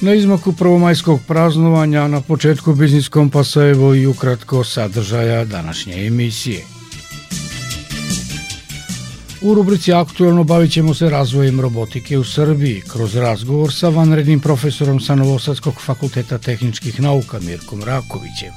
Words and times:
Na 0.00 0.14
izmaku 0.14 0.52
prvomajskog 0.52 1.20
praznovanja 1.26 2.08
na 2.08 2.20
početku 2.20 2.74
Biznis 2.74 3.08
Kompasa 3.08 3.62
evo 3.62 3.94
i 3.94 4.06
ukratko 4.06 4.64
sadržaja 4.64 5.44
današnje 5.44 6.06
emisije. 6.06 6.64
U 9.40 9.54
rubrici 9.54 9.92
Aktualno 9.92 10.44
bavit 10.44 10.72
ćemo 10.72 10.94
se 10.94 11.10
razvojem 11.10 11.60
robotike 11.60 12.18
u 12.18 12.24
Srbiji 12.24 12.82
kroz 12.92 13.16
razgovor 13.16 13.72
sa 13.72 13.88
vanrednim 13.88 14.40
profesorom 14.40 15.00
sa 15.00 15.14
Novosadskog 15.14 15.74
fakulteta 15.80 16.38
tehničkih 16.38 17.00
nauka 17.00 17.40
Mirkom 17.40 17.82
Rakovićem. 17.82 18.52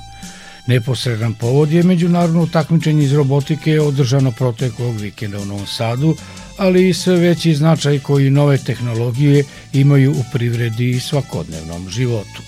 Neposredan 0.68 1.34
povod 1.34 1.72
je 1.72 1.84
međunarodno 1.84 2.48
takmičenje 2.48 3.04
iz 3.04 3.14
robotike 3.14 3.82
održano 3.82 4.32
proteklog 4.32 4.96
vikenda 4.96 5.40
u 5.40 5.46
Novom 5.46 5.68
Sadu, 5.68 6.16
ali 6.60 6.90
i 6.90 6.94
sve 6.94 7.16
veći 7.16 7.56
značaj 7.56 8.00
koji 8.00 8.30
nove 8.30 8.58
tehnologije 8.58 9.44
imaju 9.74 10.12
u 10.12 10.24
privredi 10.34 10.90
i 10.90 11.00
svakodnevnom 11.00 11.90
životu. 11.90 12.42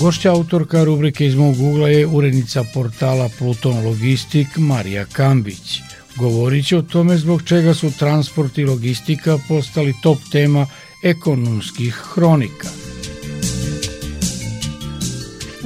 Gošća 0.00 0.32
autorka 0.32 0.84
rubrike 0.84 1.26
iz 1.26 1.34
mog 1.34 1.60
ugla 1.60 1.88
je 1.88 2.06
urednica 2.06 2.64
portala 2.74 3.30
Pluton 3.38 3.84
Logistik 3.86 4.48
Marija 4.56 5.04
Kambić. 5.04 5.80
Govorit 6.16 6.66
će 6.66 6.76
o 6.76 6.82
tome 6.82 7.16
zbog 7.16 7.42
čega 7.42 7.74
su 7.74 7.90
transport 7.98 8.58
i 8.58 8.64
logistika 8.64 9.38
postali 9.48 9.94
top 10.02 10.18
tema 10.32 10.66
ekonomskih 11.02 11.94
hronika– 11.94 12.68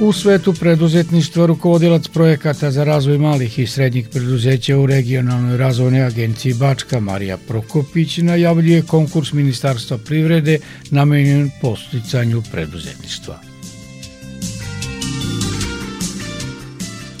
U 0.01 0.13
svetu 0.13 0.53
preduzetništva 0.53 1.45
rukovodilac 1.45 2.07
projekata 2.07 2.71
za 2.71 2.83
razvoj 2.83 3.17
malih 3.17 3.59
i 3.59 3.67
srednjih 3.67 4.07
preduzeća 4.09 4.77
u 4.77 4.85
regionalnoj 4.85 5.57
razvojnoj 5.57 6.03
agenciji 6.03 6.53
Bačka 6.53 6.99
Marija 6.99 7.37
Prokopić 7.37 8.17
najavljuje 8.17 8.81
konkurs 8.81 9.33
Ministarstva 9.33 9.97
privrede 9.97 10.59
namenjen 10.89 11.51
posticanju 11.61 12.41
preduzetništva. 12.51 13.39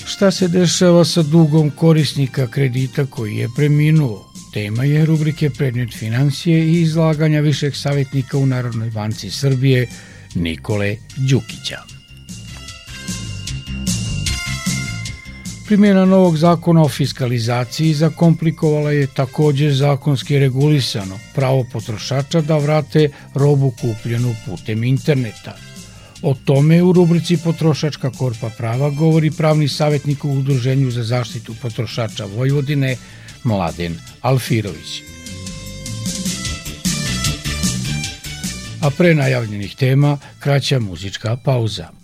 Šta 0.05 0.31
se 0.31 0.47
dešava 0.47 1.05
sa 1.05 1.23
dugom 1.23 1.69
korisnika 1.69 2.47
kredita 2.47 3.05
koji 3.05 3.35
je 3.35 3.49
preminuo? 3.55 4.31
Tema 4.53 4.83
je 4.83 5.05
rubrike 5.05 5.49
Predmet 5.49 5.93
financije 5.93 6.65
i 6.65 6.81
izlaganja 6.81 7.39
višeg 7.39 7.75
savjetnika 7.75 8.37
u 8.37 8.45
Narodnoj 8.45 8.89
banci 8.89 9.29
Srbije 9.29 9.87
Nikole 10.35 10.95
Đukića. 11.17 12.00
Primjena 15.71 16.05
novog 16.05 16.37
zakona 16.37 16.81
o 16.81 16.89
fiskalizaciji 16.89 17.93
zakomplikovala 17.93 18.91
je 18.91 19.07
takođe 19.07 19.69
zakonski 19.71 20.39
regulisano 20.39 21.19
pravo 21.35 21.63
potrošača 21.71 22.41
da 22.41 22.57
vrate 22.57 23.09
robu 23.35 23.71
kupljenu 23.81 24.35
putem 24.45 24.83
interneta. 24.83 25.55
O 26.21 26.33
tome 26.45 26.81
u 26.83 26.91
rubrici 26.91 27.37
Potrošačka 27.43 28.09
korpa 28.09 28.49
prava 28.57 28.89
govori 28.89 29.31
pravni 29.31 29.67
savjetnik 29.67 30.25
u 30.25 30.31
Udruženju 30.31 30.91
za 30.91 31.03
zaštitu 31.03 31.55
potrošača 31.61 32.25
Vojvodine 32.25 32.97
Mladen 33.43 33.95
Alfirović. 34.21 35.01
A 38.81 38.89
pre 38.97 39.15
najavljenih 39.15 39.75
tema 39.75 40.17
kraća 40.39 40.79
muzička 40.79 41.37
pauza. 41.37 42.00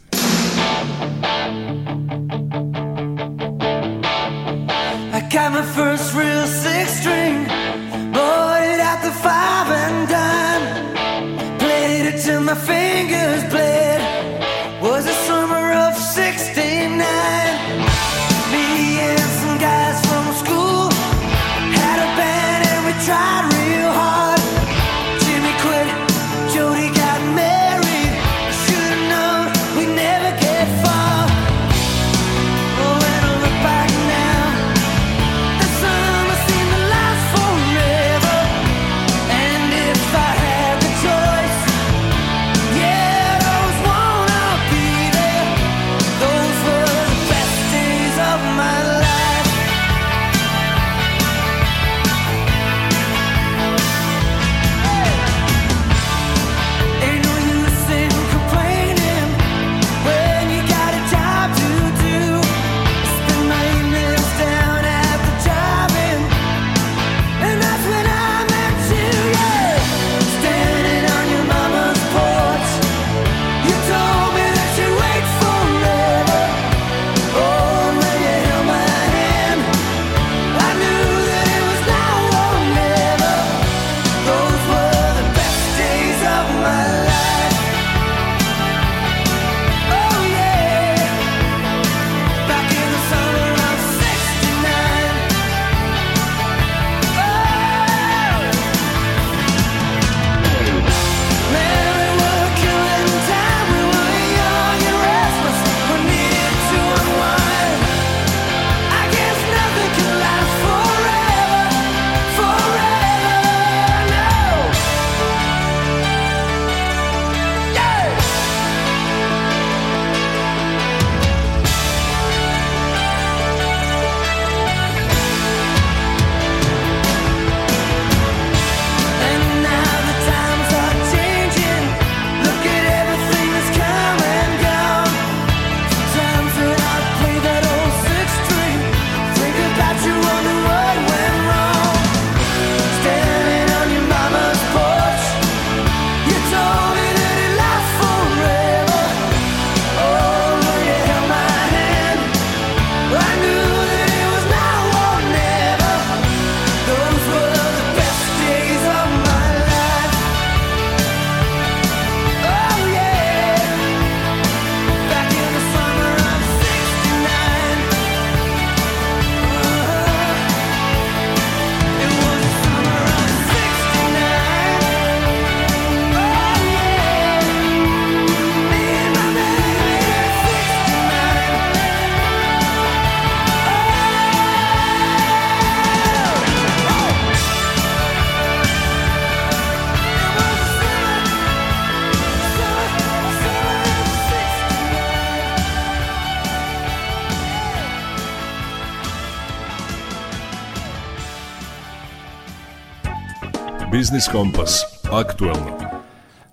Biznis 204.08 204.28
Kompas. 204.32 204.82
Aktualno. 205.12 205.78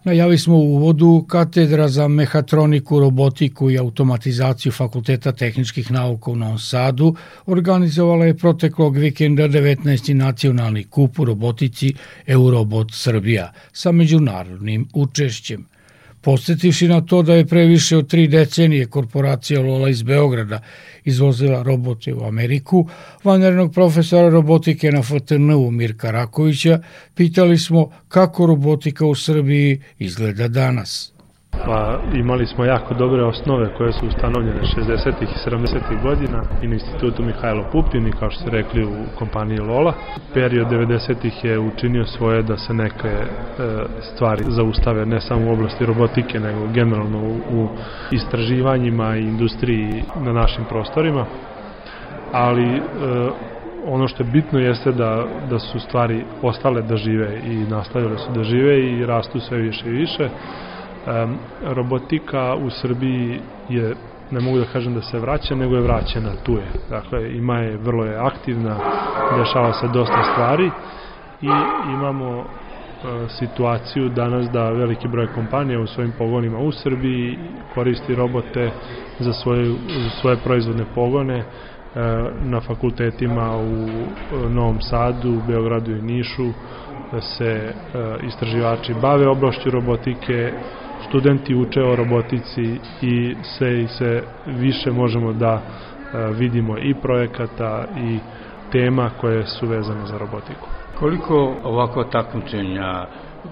Najavi 0.05 0.39
smo 0.39 0.56
u 0.56 0.75
uvodu 0.75 1.25
katedra 1.29 1.89
za 1.89 2.09
mehatroniku, 2.09 3.01
robotiku 3.01 3.71
i 3.71 3.79
automatizaciju 3.79 4.73
Fakulteta 4.73 5.33
tehničkih 5.33 5.91
nauka 5.91 6.31
u 6.31 6.37
Novom 6.37 6.59
Sadu 6.59 7.15
organizovala 7.47 8.25
je 8.25 8.37
proteklog 8.37 8.97
vikenda 8.97 9.49
19. 9.49 10.15
nacionalni 10.15 10.85
kup 10.85 11.19
u 11.19 11.25
robotici 11.25 11.95
Eurobot 12.27 12.89
Srbija 12.93 13.53
sa 13.73 13.93
međunarodnim 13.93 14.89
učešćem. 14.95 15.67
Podsjetivši 16.25 16.88
na 16.88 17.00
to 17.00 17.23
da 17.23 17.35
je 17.35 17.47
previše 17.47 17.97
od 17.97 18.09
tri 18.09 18.29
decenije 18.29 18.87
korporacija 18.87 19.61
Lola 19.61 19.88
iz 19.88 20.03
Beograda 20.03 20.61
izvozila 21.05 21.62
robote 21.62 22.15
u 22.15 22.25
Ameriku, 22.25 22.88
vanrednog 23.25 23.73
profesora 23.73 24.29
robotike 24.29 24.93
na 24.93 25.03
FTN-u 25.03 25.71
Mirka 25.71 26.11
Rakovića 26.11 26.81
pitali 27.15 27.59
smo 27.59 27.91
kako 28.09 28.47
robotika 28.47 29.06
u 29.06 29.15
Srbiji 29.15 29.81
izgleda 29.99 30.49
danas. 30.49 31.13
Pa 31.67 31.99
imali 32.15 32.47
smo 32.47 32.65
jako 32.65 32.95
dobre 32.95 33.25
osnove 33.25 33.75
koje 33.77 33.93
su 33.93 34.06
ustanovljene 34.06 34.61
60. 34.61 35.12
i 35.23 35.51
70. 35.51 36.03
godina 36.03 36.43
i 36.62 36.67
na 36.67 36.75
institutu 36.75 37.23
Mihajlo 37.23 37.65
Pupin 37.73 38.06
i 38.06 38.12
kao 38.12 38.31
što 38.31 38.41
ste 38.41 38.51
rekli 38.51 38.85
u 38.85 39.19
kompaniji 39.19 39.59
Lola. 39.59 39.95
Period 40.35 40.69
90. 40.69 41.47
je 41.47 41.59
učinio 41.59 42.05
svoje 42.05 42.43
da 42.43 42.56
se 42.56 42.75
neke 42.75 43.09
e, 43.09 43.27
stvari 44.01 44.45
zaustave 44.49 45.06
ne 45.06 45.21
samo 45.21 45.51
u 45.51 45.53
oblasti 45.53 45.87
robotike 45.87 46.41
nego 46.41 46.67
generalno 46.67 47.19
u, 47.19 47.62
u 47.62 47.69
istraživanjima 48.11 49.17
i 49.17 49.23
industriji 49.23 50.03
na 50.21 50.33
našim 50.33 50.65
prostorima. 50.65 51.27
Ali 52.33 52.77
e, 52.77 52.81
ono 53.87 54.09
što 54.09 54.23
je 54.23 54.31
bitno 54.31 54.59
jeste 54.59 54.93
da, 54.93 55.25
da 55.50 55.59
su 55.59 55.81
stvari 55.81 56.25
ostale 56.43 56.83
da 56.83 56.97
žive 56.97 57.41
i 57.45 57.57
nastavile 57.57 58.19
su 58.19 58.33
da 58.35 58.43
žive 58.45 58.81
i 58.81 59.07
rastu 59.07 59.41
sve 59.41 59.59
više 59.59 59.89
i 59.89 59.93
više 59.93 60.29
Robotika 61.62 62.55
u 62.55 62.71
Srbiji 62.71 63.41
je 63.69 63.95
ne 64.31 64.41
mogu 64.41 64.59
da 64.59 64.65
kažem 64.65 64.95
da 64.95 65.03
se 65.03 65.19
vraća, 65.19 65.55
nego 65.55 65.75
je 65.75 65.83
vraćena, 65.83 66.31
tu 66.43 66.53
je. 66.53 66.67
Dakle, 66.91 67.37
ima 67.37 67.59
je, 67.59 67.77
vrlo 67.77 68.05
je 68.05 68.17
aktivna, 68.17 68.77
dešava 69.39 69.73
se 69.73 69.89
dosta 69.89 70.23
stvari 70.33 70.71
i 71.43 71.49
imamo 71.93 72.39
uh, 72.39 72.45
situaciju 73.39 74.09
danas 74.09 74.51
da 74.51 74.71
veliki 74.71 75.09
broj 75.09 75.27
kompanija 75.35 75.81
u 75.81 75.87
svojim 75.87 76.12
pogonima 76.19 76.59
u 76.59 76.73
Srbiji 76.73 77.39
koristi 77.75 78.15
robote 78.15 78.71
za 79.19 79.33
svoje, 79.33 79.65
za 79.89 80.11
svoje 80.21 80.37
proizvodne 80.37 80.85
pogone 80.95 81.39
uh, 81.39 81.45
na 82.43 82.61
fakultetima 82.61 83.57
u 83.57 83.89
Novom 84.49 84.81
Sadu, 84.81 85.43
Beogradu 85.47 85.93
i 85.93 86.03
Nišu 86.03 86.47
da 87.12 87.21
se 87.21 87.73
istraživači 88.27 88.95
bave 89.03 89.29
oblašću 89.29 89.71
robotike 89.71 90.53
studenti 91.09 91.55
uče 91.55 91.83
o 91.83 91.97
robotici 91.97 92.81
i 93.03 93.37
sve 93.43 93.83
i 93.83 93.89
se 93.89 94.23
više 94.47 94.91
možemo 94.91 95.33
da 95.33 95.62
e, 95.62 96.33
vidimo 96.33 96.79
i 96.79 96.95
projekata 96.95 97.85
i 97.97 98.19
tema 98.73 99.11
koje 99.21 99.47
su 99.47 99.67
vezane 99.67 100.06
za 100.06 100.19
robotiku. 100.19 100.69
Koliko 100.95 101.56
ovakva 101.62 102.05
takmičenja 102.05 103.06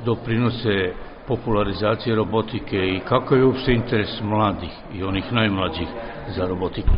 doprinose 0.04 0.94
popularizacije 1.26 2.16
robotike 2.16 2.76
i 2.76 3.00
kako 3.00 3.34
je 3.34 3.44
uopšte 3.44 3.72
interes 3.72 4.20
mladih 4.22 4.70
i 4.94 5.02
onih 5.02 5.32
najmlađih 5.32 5.88
za 6.36 6.46
robotiku? 6.46 6.94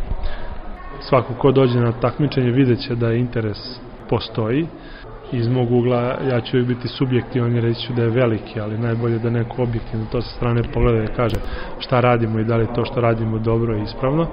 Svako 0.99 1.33
ko 1.33 1.51
dođe 1.51 1.79
na 1.79 1.91
takmičenje 1.91 2.51
vidjet 2.51 2.79
će 2.79 2.95
da 2.95 3.13
interes 3.13 3.57
postoji 4.09 4.67
iz 5.31 5.47
mog 5.47 5.71
ugla 5.71 6.17
ja 6.31 6.41
ću 6.41 6.57
uvijek 6.57 6.67
biti 6.67 6.87
subjektivan 6.87 7.55
i 7.55 7.61
reći 7.61 7.81
ću 7.81 7.93
da 7.93 8.03
je 8.03 8.09
veliki, 8.09 8.59
ali 8.59 8.77
najbolje 8.77 9.19
da 9.19 9.29
neko 9.29 9.63
objektivno 9.63 10.05
to 10.11 10.21
sa 10.21 10.35
strane 10.35 10.63
pogleda 10.73 11.03
i 11.03 11.15
kaže 11.15 11.35
šta 11.79 11.99
radimo 11.99 12.39
i 12.39 12.43
da 12.43 12.55
li 12.55 12.67
to 12.75 12.85
što 12.85 13.01
radimo 13.01 13.39
dobro 13.39 13.77
i 13.77 13.83
ispravno. 13.83 14.27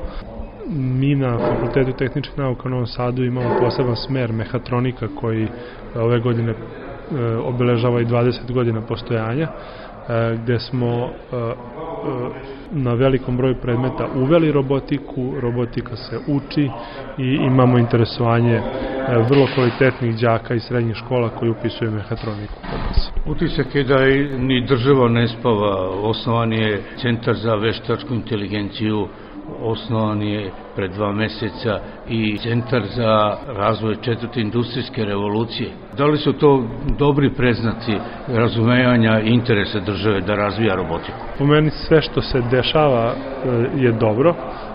Mi 0.70 1.14
na 1.14 1.38
Fakultetu 1.38 1.92
tehničkih 1.92 2.38
nauka 2.38 2.68
u 2.68 2.70
Novom 2.70 2.86
Sadu 2.86 3.24
imamo 3.24 3.56
poseban 3.58 3.96
smer 3.96 4.32
mehatronika 4.32 5.08
koji 5.20 5.48
ove 5.94 6.20
godine 6.20 6.52
e, 6.52 6.56
obeležava 7.36 8.00
i 8.00 8.06
20 8.06 8.52
godina 8.52 8.80
postojanja 8.80 9.48
E, 10.08 10.36
gde 10.42 10.58
smo 10.58 11.08
e, 11.32 11.36
e, 11.36 11.52
na 12.72 12.94
velikom 12.94 13.36
broju 13.36 13.54
predmeta 13.62 14.08
uveli 14.16 14.52
robotiku, 14.52 15.40
robotika 15.40 15.96
se 15.96 16.18
uči 16.26 16.70
i 17.18 17.34
imamo 17.34 17.78
interesovanje 17.78 18.60
vrlo 19.28 19.46
kvalitetnih 19.54 20.20
đaka 20.20 20.54
iz 20.54 20.62
srednjih 20.62 20.96
škola 20.96 21.28
koji 21.28 21.50
upisuju 21.50 21.90
mehatroniku 21.90 22.54
kod 22.54 22.80
nas. 22.88 23.10
Utisak 23.26 23.74
je 23.74 23.84
da 23.84 24.04
ni 24.38 24.66
država 24.66 25.08
ne 25.08 25.28
spava, 25.28 25.88
osnovan 25.90 26.52
je 26.52 26.82
Centar 26.96 27.34
za 27.34 27.54
veštačku 27.54 28.14
inteligenciju 28.14 29.08
osnovan 29.62 30.22
je 30.22 30.50
pre 30.76 30.88
dva 30.88 31.12
meseca 31.12 31.80
i 32.08 32.38
Centar 32.38 32.82
za 32.86 33.36
razvoj 33.46 33.96
četvrte 34.00 34.40
industrijske 34.40 35.04
revolucije. 35.04 35.70
Da 35.96 36.06
li 36.06 36.18
su 36.18 36.32
to 36.32 36.64
dobri 36.98 37.30
preznaci 37.30 37.92
razumevanja 38.28 39.20
interesa 39.20 39.80
države 39.80 40.20
da 40.20 40.34
razvija 40.34 40.74
robotiku? 40.74 41.18
Po 41.38 41.46
meni 41.46 41.70
sve 41.70 42.02
što 42.02 42.22
se 42.22 42.40
dešava 42.50 43.12
e, 43.12 43.48
je 43.76 43.92
dobro. 43.92 44.34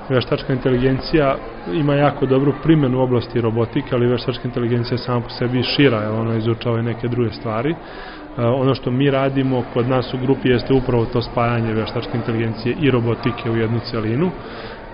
Veštačka 0.10 0.54
inteligencija 0.54 1.36
ima 1.74 1.96
jako 1.96 2.26
dobru 2.26 2.54
primjenu 2.64 3.00
u 3.00 3.02
oblasti 3.02 3.42
robotike, 3.42 3.96
ali 3.96 4.08
veštačka 4.08 4.48
inteligencija 4.48 4.98
sama 4.98 5.22
po 5.22 5.30
sebi 5.30 5.64
šira, 5.64 6.12
ona 6.20 6.36
izučava 6.36 6.80
i 6.80 6.84
neke 6.84 7.08
druge 7.08 7.30
stvari. 7.30 7.72
E, 7.72 8.46
ono 8.46 8.76
što 8.76 8.92
mi 8.92 9.12
radimo 9.12 9.64
kod 9.74 9.90
nas 9.90 10.14
u 10.14 10.18
grupi 10.18 10.50
jeste 10.50 10.74
upravo 10.74 11.06
to 11.06 11.22
spajanje 11.22 11.74
veštačke 11.74 12.18
inteligencije 12.18 12.76
i 12.82 12.92
robotike 12.92 13.52
u 13.52 13.58
jednu 13.58 13.80
celinu. 13.80 14.32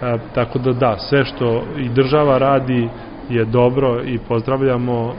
E, 0.03 0.17
tako 0.33 0.60
da 0.60 0.74
da, 0.74 0.98
sve 0.98 1.25
što 1.25 1.63
i 1.77 1.89
država 1.89 2.38
radi 2.38 2.89
je 3.29 3.45
dobro 3.45 4.03
i 4.05 4.19
pozdravljamo 4.19 5.10
e, 5.10 5.13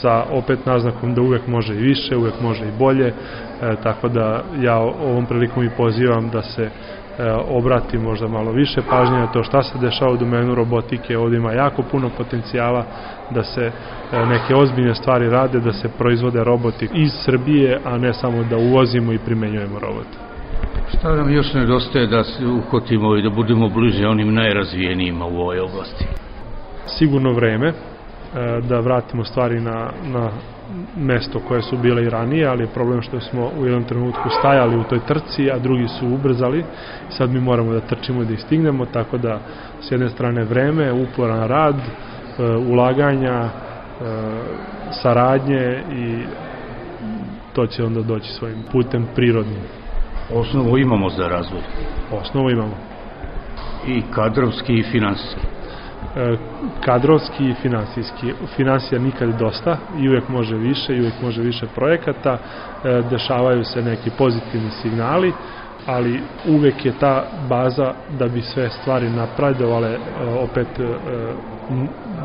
sa 0.00 0.24
opet 0.30 0.66
naznakom 0.66 1.14
da 1.14 1.22
uvek 1.22 1.46
može 1.46 1.74
i 1.74 1.82
više, 1.82 2.16
uvek 2.16 2.40
može 2.40 2.68
i 2.68 2.78
bolje, 2.78 3.12
tako 3.82 4.08
da 4.08 4.44
ja 4.60 4.76
ovom 4.78 5.26
prilikom 5.26 5.64
i 5.64 5.70
pozivam 5.76 6.30
da 6.30 6.42
se 6.42 6.70
E, 7.18 7.32
obrati 7.32 7.98
možda 7.98 8.28
malo 8.28 8.52
više 8.52 8.80
pažnje 8.90 9.18
na 9.18 9.26
to 9.26 9.42
šta 9.42 9.62
se 9.62 9.78
dešava 9.78 10.12
u 10.12 10.16
domenu 10.16 10.54
robotike, 10.54 11.18
ovdje 11.18 11.36
ima 11.36 11.52
jako 11.52 11.82
puno 11.82 12.10
potencijala 12.16 12.84
da 13.30 13.42
se 13.42 13.60
e, 14.12 14.26
neke 14.26 14.54
ozbiljne 14.54 14.94
stvari 14.94 15.30
rade, 15.30 15.60
da 15.60 15.72
se 15.72 15.88
proizvode 15.88 16.44
roboti 16.44 16.88
iz 16.94 17.12
Srbije, 17.24 17.80
a 17.84 17.98
ne 17.98 18.12
samo 18.12 18.44
da 18.44 18.56
uvozimo 18.56 19.12
i 19.12 19.18
primenjujemo 19.18 19.78
robote. 19.78 20.27
Šta 20.96 21.14
nam 21.14 21.32
još 21.32 21.54
nedostaje 21.54 22.06
da 22.06 22.24
se 22.24 22.46
uhotimo 22.46 23.16
i 23.16 23.22
da 23.22 23.30
budemo 23.30 23.68
bliže 23.68 24.06
onim 24.06 24.34
najrazvijenijima 24.34 25.26
u 25.26 25.36
ovoj 25.36 25.60
oblasti? 25.60 26.04
Sigurno 26.86 27.32
vreme, 27.32 27.68
e, 27.68 27.74
da 28.68 28.80
vratimo 28.80 29.24
stvari 29.24 29.60
na, 29.60 29.90
na 30.12 30.30
mesto 30.96 31.40
koje 31.48 31.62
su 31.62 31.76
bile 31.76 32.02
i 32.02 32.10
ranije, 32.10 32.46
ali 32.46 32.62
je 32.62 32.74
problem 32.74 33.02
što 33.02 33.20
smo 33.20 33.50
u 33.60 33.64
jednom 33.64 33.84
trenutku 33.84 34.28
stajali 34.38 34.76
u 34.76 34.84
toj 34.84 35.00
trci, 35.06 35.50
a 35.50 35.58
drugi 35.58 35.88
su 35.88 36.06
ubrzali. 36.06 36.64
Sad 37.08 37.30
mi 37.30 37.40
moramo 37.40 37.72
da 37.72 37.80
trčimo 37.80 38.22
i 38.22 38.26
da 38.26 38.32
ih 38.32 38.40
stignemo, 38.40 38.86
tako 38.86 39.18
da 39.18 39.40
s 39.80 39.90
jedne 39.90 40.08
strane 40.08 40.44
vreme, 40.44 40.92
uporan 40.92 41.48
rad, 41.48 41.76
e, 41.76 42.42
ulaganja, 42.56 43.44
e, 43.44 43.50
saradnje 45.02 45.82
i 45.92 46.18
to 47.52 47.66
će 47.66 47.84
onda 47.84 48.02
doći 48.02 48.32
svojim 48.32 48.58
putem 48.72 49.06
prirodnim. 49.14 49.62
Osnovu 50.34 50.78
imamo 50.78 51.08
za 51.08 51.28
razvoj. 51.28 51.60
Osnovu 52.12 52.50
imamo. 52.50 52.76
I 53.86 54.02
kadrovski 54.14 54.74
i 54.74 54.82
finansijski. 54.82 55.40
E, 56.16 56.36
kadrovski 56.80 57.50
i 57.50 57.54
finansijski. 57.54 58.32
Finansija 58.56 58.98
nikad 58.98 59.38
dosta 59.38 59.78
i 59.98 60.08
uvek 60.08 60.28
može 60.28 60.56
više 60.56 60.96
i 60.96 61.00
uvek 61.00 61.22
može 61.22 61.42
više 61.42 61.66
projekata, 61.74 62.38
e, 62.84 63.02
dešavaju 63.10 63.64
se 63.64 63.82
neki 63.82 64.10
pozitivni 64.18 64.70
signali, 64.70 65.32
ali 65.86 66.22
uvek 66.48 66.84
je 66.84 66.92
ta 66.98 67.24
baza 67.48 67.94
da 68.18 68.28
bi 68.28 68.40
sve 68.40 68.70
stvari 68.70 69.10
napredovale 69.10 69.88
e, 69.90 69.98
opet 70.24 70.68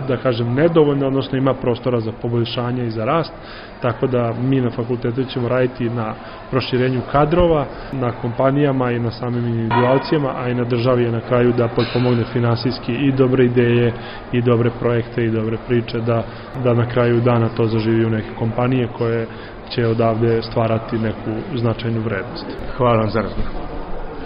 da 0.07 0.17
kažem 0.17 0.53
nedovoljno, 0.53 1.07
odnosno 1.07 1.37
ima 1.37 1.53
prostora 1.53 1.99
za 1.99 2.11
poboljšanje 2.21 2.85
i 2.85 2.89
za 2.91 3.05
rast, 3.05 3.33
tako 3.81 4.07
da 4.07 4.33
mi 4.33 4.61
na 4.61 4.69
fakultetu 4.69 5.23
ćemo 5.23 5.47
raditi 5.47 5.89
na 5.89 6.13
proširenju 6.49 7.01
kadrova, 7.11 7.65
na 7.91 8.11
kompanijama 8.11 8.91
i 8.91 8.99
na 8.99 9.11
samim 9.11 9.47
individualcijama, 9.47 10.33
a 10.37 10.49
i 10.49 10.55
na 10.55 10.63
državi 10.63 11.03
je 11.03 11.11
na 11.11 11.21
kraju 11.21 11.53
da 11.57 11.67
potpomogne 11.67 12.23
finansijski 12.33 12.93
i 12.93 13.11
dobre 13.11 13.45
ideje 13.45 13.93
i 14.31 14.41
dobre 14.41 14.71
projekte 14.79 15.23
i 15.23 15.31
dobre 15.31 15.57
priče 15.67 15.99
da, 15.99 16.23
da 16.63 16.73
na 16.73 16.85
kraju 16.85 17.21
dana 17.21 17.49
to 17.49 17.65
zaživi 17.65 18.05
u 18.05 18.09
neke 18.09 18.29
kompanije 18.39 18.87
koje 18.97 19.27
će 19.69 19.87
odavde 19.87 20.41
stvarati 20.41 20.97
neku 20.97 21.31
značajnu 21.55 22.01
vrednost. 22.01 22.45
Hvala 22.77 22.97
vam 22.97 23.09
za 23.09 23.21
razgovor. 23.21 23.51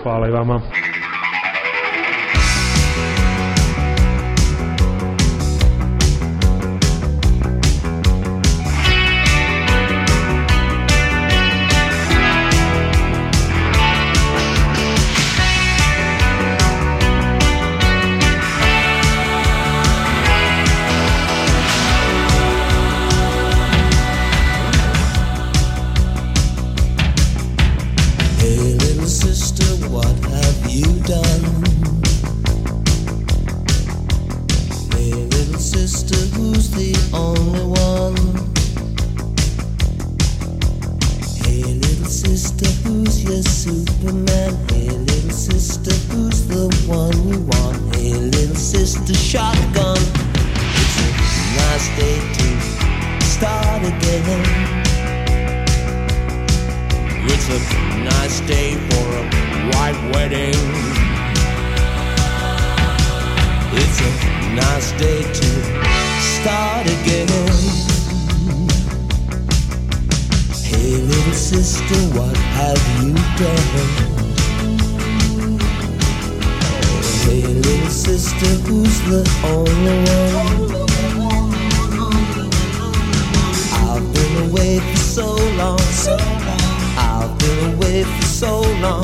Hvala 0.04 0.28
i 0.28 0.32
vama. 0.32 0.62
Long. 86.06 86.20
I've 86.98 87.38
been 87.40 87.74
away 87.74 88.04
for 88.04 88.26
so 88.26 88.62
long. 88.86 89.04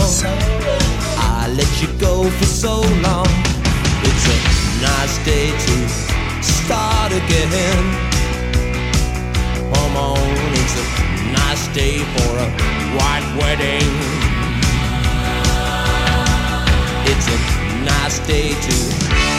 I 1.18 1.52
let 1.58 1.72
you 1.82 1.88
go 2.00 2.30
for 2.30 2.46
so 2.46 2.82
long. 3.02 3.28
It's 4.08 4.26
a 4.30 4.38
nice 4.82 5.18
day 5.26 5.50
to 5.66 5.76
start 6.44 7.12
again. 7.12 7.84
Come 9.74 9.96
on, 9.98 10.20
it's 10.62 10.76
a 10.78 10.86
nice 11.32 11.68
day 11.74 11.98
for 12.14 12.32
a 12.38 12.50
white 12.98 13.28
wedding. 13.40 13.90
It's 17.12 17.28
a 17.28 17.38
nice 17.86 18.20
day 18.28 18.50
to 18.50 19.33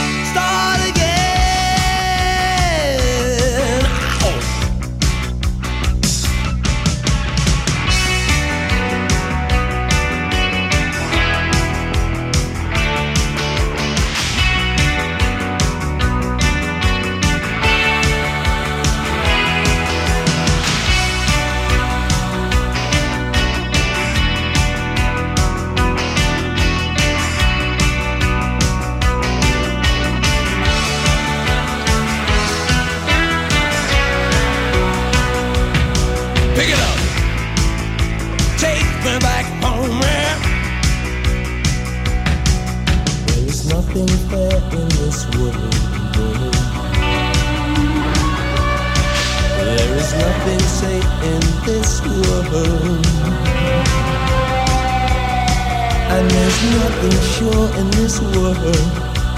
this 58.15 58.37
world. 58.37 58.59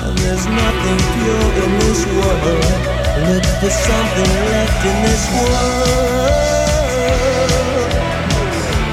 And 0.02 0.18
there's 0.18 0.46
nothing 0.46 0.98
pure 1.14 1.52
in 1.64 1.70
this 1.80 2.04
world. 2.06 2.62
Look 3.28 3.44
for 3.60 3.70
something 3.70 4.30
left 4.50 4.84
in 4.84 5.02
this 5.02 5.24
world. 5.34 6.32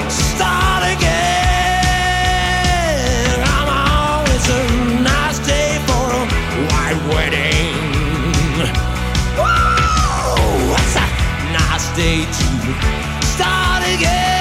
Start 0.10 0.84
again. 0.96 1.84
Come 3.44 3.70
on, 3.70 4.26
it's 4.36 4.50
a 4.50 4.52
nice 5.02 5.40
day 5.46 5.80
for 5.88 6.06
a 6.12 6.24
white 6.72 7.00
wedding. 7.10 7.76
Whoa, 9.38 10.70
what's 10.72 10.96
a 10.96 11.06
nice 11.52 11.88
day 11.96 12.20
to 12.26 12.48
start 13.26 13.84
again? 13.96 14.33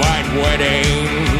White 0.00 0.28
wedding? 0.34 1.39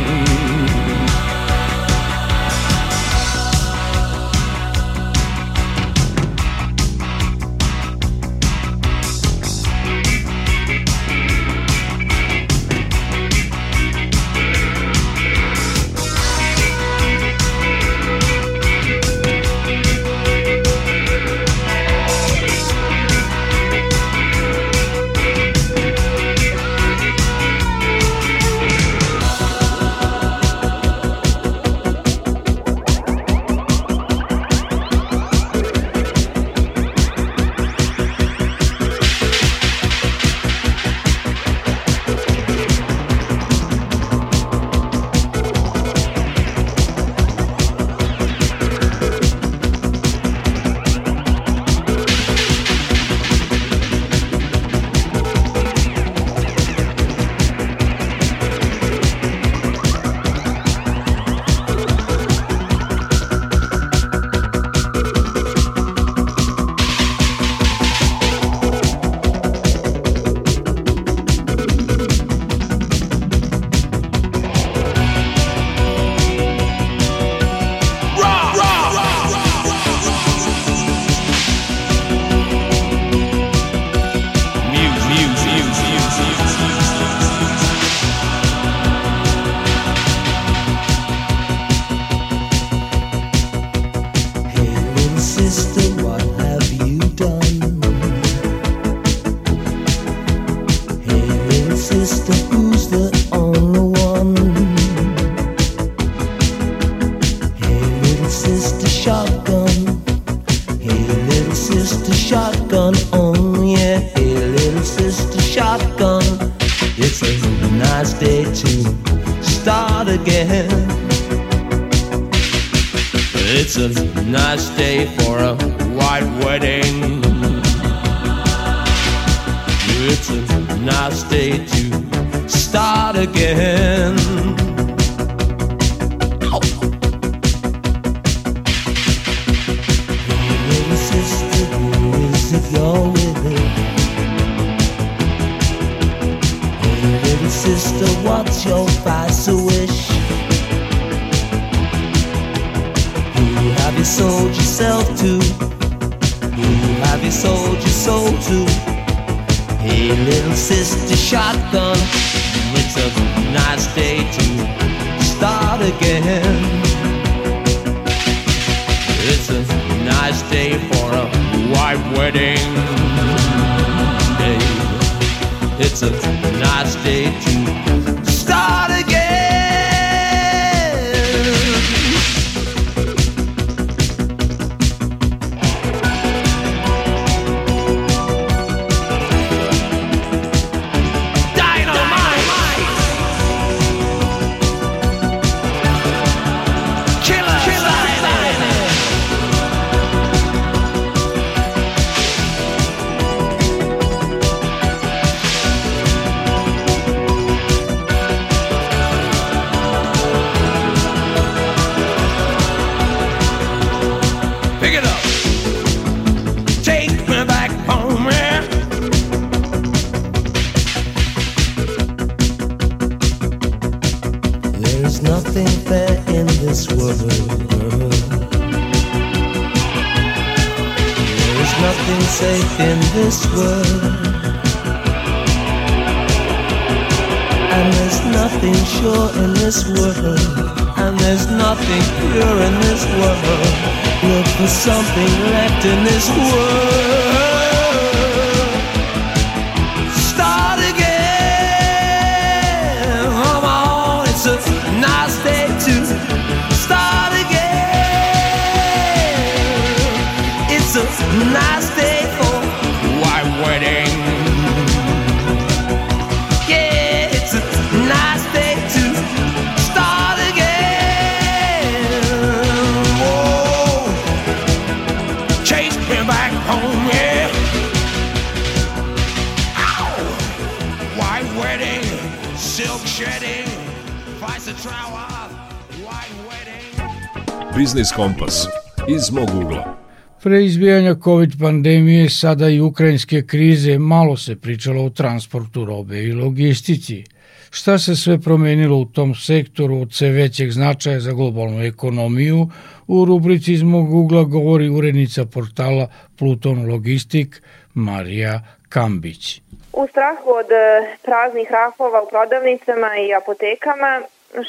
Biznis 287.81 288.13
Kompas 288.17 288.67
iz 289.09 289.31
mog 289.33 289.49
ugla. 289.65 289.97
Pre 290.43 290.65
izbijanja 290.65 291.15
COVID 291.25 291.53
pandemije, 291.61 292.31
sada 292.31 292.69
i 292.69 292.81
ukrajinske 292.81 293.43
krize, 293.47 293.99
malo 293.99 294.37
se 294.37 294.61
pričalo 294.61 295.05
o 295.05 295.11
transportu 295.11 295.85
robe 295.85 296.23
i 296.23 296.33
logistici. 296.33 297.25
Šta 297.71 297.99
se 297.99 298.17
sve 298.17 298.39
promenilo 298.39 298.97
u 298.97 299.05
tom 299.05 299.35
sektoru 299.35 300.01
od 300.01 300.13
sve 300.13 300.29
većeg 300.31 300.71
značaja 300.71 301.21
za 301.21 301.33
globalnu 301.33 301.85
ekonomiju, 301.85 302.69
u 303.07 303.25
rubrici 303.25 303.73
iz 303.73 303.83
mog 303.83 304.15
ugla 304.15 304.43
govori 304.45 304.89
urednica 304.89 305.45
portala 305.45 306.09
Pluton 306.39 306.91
Logistik 306.91 307.63
Marija 307.95 308.61
Kambić. 308.89 309.61
U 309.93 310.07
strahu 310.11 310.51
od 310.51 310.71
e, 310.71 311.17
praznih 311.25 311.69
rafova 311.71 312.23
u 312.23 312.29
prodavnicama 312.31 313.11
i 313.17 313.35
apotekama, 313.35 314.21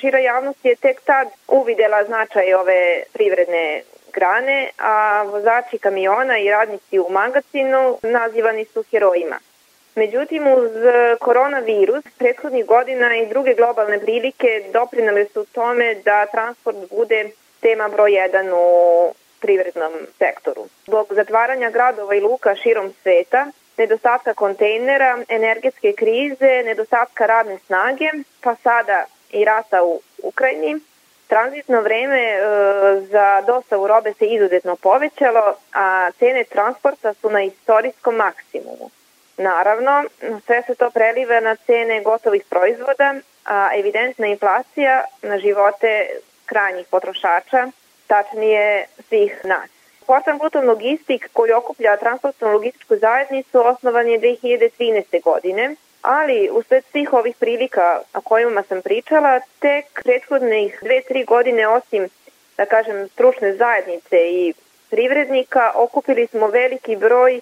šira 0.02 0.20
javnost 0.20 0.66
je 0.66 0.76
tek 0.76 1.02
tad 1.02 1.28
uvidela 1.48 2.04
značaj 2.04 2.54
ove 2.54 3.04
privredne 3.14 3.82
grane, 4.14 4.70
a 4.78 5.24
vozači 5.24 5.78
kamiona 5.78 6.38
i 6.38 6.52
radnici 6.52 7.00
u 7.00 7.10
magazinu 7.10 7.98
nazivani 8.02 8.66
su 8.66 8.84
herojima. 8.92 9.40
Međutim, 9.96 10.48
uz 10.48 10.72
koronavirus, 11.20 12.04
prethodnih 12.18 12.66
godina 12.66 13.16
i 13.16 13.28
druge 13.28 13.54
globalne 13.54 14.00
prilike 14.00 14.64
doprinale 14.74 15.26
su 15.26 15.46
tome 15.46 15.96
da 15.96 16.26
transport 16.26 16.78
bude 16.90 17.30
tema 17.62 17.90
broj 17.90 18.12
1 18.12 18.54
u 18.56 19.14
privrednom 19.40 19.94
sektoru. 20.18 20.68
Zbog 20.88 21.08
zatvaranja 21.10 21.70
gradova 21.70 22.16
i 22.16 22.22
luka 22.22 22.56
širom 22.56 22.94
sveta, 23.02 23.48
nedostatka 23.78 24.34
kontejnera, 24.34 25.18
energetske 25.30 25.94
krize, 25.94 26.64
nedostatka 26.66 27.26
radne 27.26 27.58
snage, 27.68 28.10
pa 28.42 28.56
sada 28.56 29.06
i 29.34 29.46
rata 29.46 29.84
u 29.84 30.02
Ukrajini, 30.24 30.80
tranzitno 31.28 31.82
vreme 31.82 32.20
e, 32.20 32.40
za 33.02 33.42
dostavu 33.48 33.88
robe 33.88 34.14
se 34.14 34.26
izuzetno 34.26 34.76
povećalo, 34.76 35.56
a 35.74 36.12
cene 36.20 36.44
transporta 36.44 37.14
su 37.14 37.30
na 37.30 37.44
istorijskom 37.44 38.16
maksimumu. 38.16 38.90
Naravno, 39.38 40.04
sve 40.46 40.64
se 40.68 40.76
to 40.76 40.90
preliva 40.90 41.40
na 41.40 41.56
cene 41.56 42.02
gotovih 42.02 42.44
proizvoda, 42.50 43.16
a 43.46 43.70
evidentna 43.80 44.28
inflacija 44.28 45.04
na 45.22 45.40
živote 45.40 46.10
krajnjih 46.46 46.86
potrošača, 46.90 47.68
tačnije 48.08 48.86
svih 49.08 49.42
nas. 49.44 49.70
Portal 50.08 50.40
Pluton 50.40 50.66
Logistik 50.68 51.30
koji 51.34 51.52
okuplja 51.52 51.98
transportnu 51.98 52.52
logističku 52.52 52.96
zajednicu 52.96 53.68
osnovan 53.68 54.08
je 54.08 54.20
2013. 54.20 55.24
godine, 55.24 55.76
ali 56.02 56.50
usled 56.52 56.84
svih 56.92 57.14
ovih 57.14 57.36
prilika 57.40 58.02
o 58.14 58.22
kojima 58.22 58.64
sam 58.64 58.82
pričala, 58.82 59.40
tek 59.60 59.86
prethodnih 60.04 60.80
dve, 60.82 61.02
tri 61.02 61.24
godine 61.26 61.68
osim, 61.68 62.10
da 62.58 62.66
kažem, 62.66 63.08
stručne 63.08 63.54
zajednice 63.54 64.18
i 64.32 64.54
privrednika, 64.90 65.72
okupili 65.76 66.28
smo 66.28 66.48
veliki 66.48 66.96
broj 66.96 67.40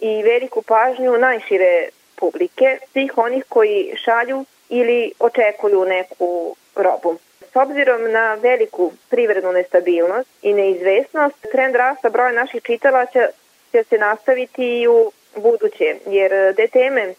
i 0.00 0.22
veliku 0.22 0.62
pažnju 0.62 1.18
najšire 1.18 1.88
publike, 2.16 2.78
svih 2.92 3.18
onih 3.18 3.44
koji 3.48 3.94
šalju 4.04 4.44
ili 4.68 5.12
očekuju 5.18 5.84
neku 5.84 6.56
robu. 6.76 7.18
S 7.52 7.56
obzirom 7.56 8.12
na 8.12 8.34
veliku 8.34 8.92
privrednu 9.10 9.52
nestabilnost 9.52 10.28
i 10.42 10.52
neizvesnost, 10.52 11.46
trend 11.52 11.74
rasta 11.74 12.10
broja 12.10 12.32
naših 12.32 12.62
čitalaca 12.62 13.28
će 13.72 13.84
se 13.84 13.98
nastaviti 13.98 14.80
i 14.80 14.88
u 14.88 15.12
buduće, 15.36 15.96
jer 16.06 16.54
te 16.56 16.66
teme 16.66 17.14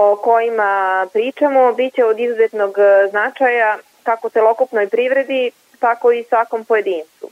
o 0.00 0.16
kojima 0.16 1.06
pričamo 1.12 1.72
biće 1.72 2.04
od 2.04 2.20
izuzetnog 2.20 2.76
značaja 3.10 3.78
kako 4.02 4.30
celokupnoj 4.30 4.88
privredi, 4.88 5.50
tako 5.78 6.12
i 6.12 6.24
svakom 6.24 6.64
pojedincu. 6.64 7.30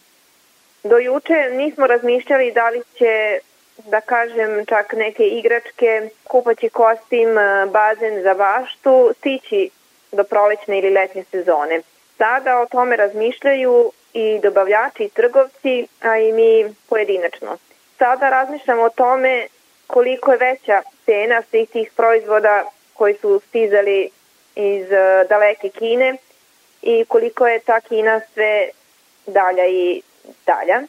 Do 0.84 0.98
juče 0.98 1.50
nismo 1.52 1.86
razmišljali 1.86 2.52
da 2.52 2.68
li 2.68 2.82
će, 2.98 3.38
da 3.84 4.00
kažem, 4.00 4.66
čak 4.66 4.92
neke 4.92 5.24
igračke, 5.26 6.10
kupaći 6.24 6.68
kostim, 6.68 7.28
bazen 7.72 8.22
za 8.22 8.34
baštu, 8.34 9.12
stići 9.18 9.70
do 10.12 10.24
prolećne 10.24 10.78
ili 10.78 10.90
letnje 10.90 11.24
sezone. 11.30 11.80
Sada 12.18 12.60
o 12.60 12.66
tome 12.66 12.96
razmišljaju 12.96 13.92
i 14.12 14.40
dobavljači 14.42 15.04
i 15.04 15.08
trgovci, 15.08 15.86
a 16.02 16.18
i 16.18 16.32
mi 16.32 16.74
pojedinačno. 16.88 17.56
Sada 17.98 18.30
razmišljamo 18.30 18.82
o 18.82 18.90
tome 18.90 19.46
koliko 19.86 20.32
je 20.32 20.38
veća 20.38 20.82
cena 21.04 21.42
svih 21.50 21.70
tih 21.70 21.92
proizvoda 21.96 22.64
koji 22.94 23.14
su 23.14 23.40
stizali 23.48 24.10
iz 24.54 24.92
e, 24.92 25.26
daleke 25.28 25.68
Kine 25.68 26.16
i 26.82 27.04
koliko 27.04 27.46
je 27.46 27.60
ta 27.60 27.80
Kina 27.80 28.20
sve 28.34 28.68
dalja 29.26 29.66
i 29.66 30.02
dalja. 30.46 30.82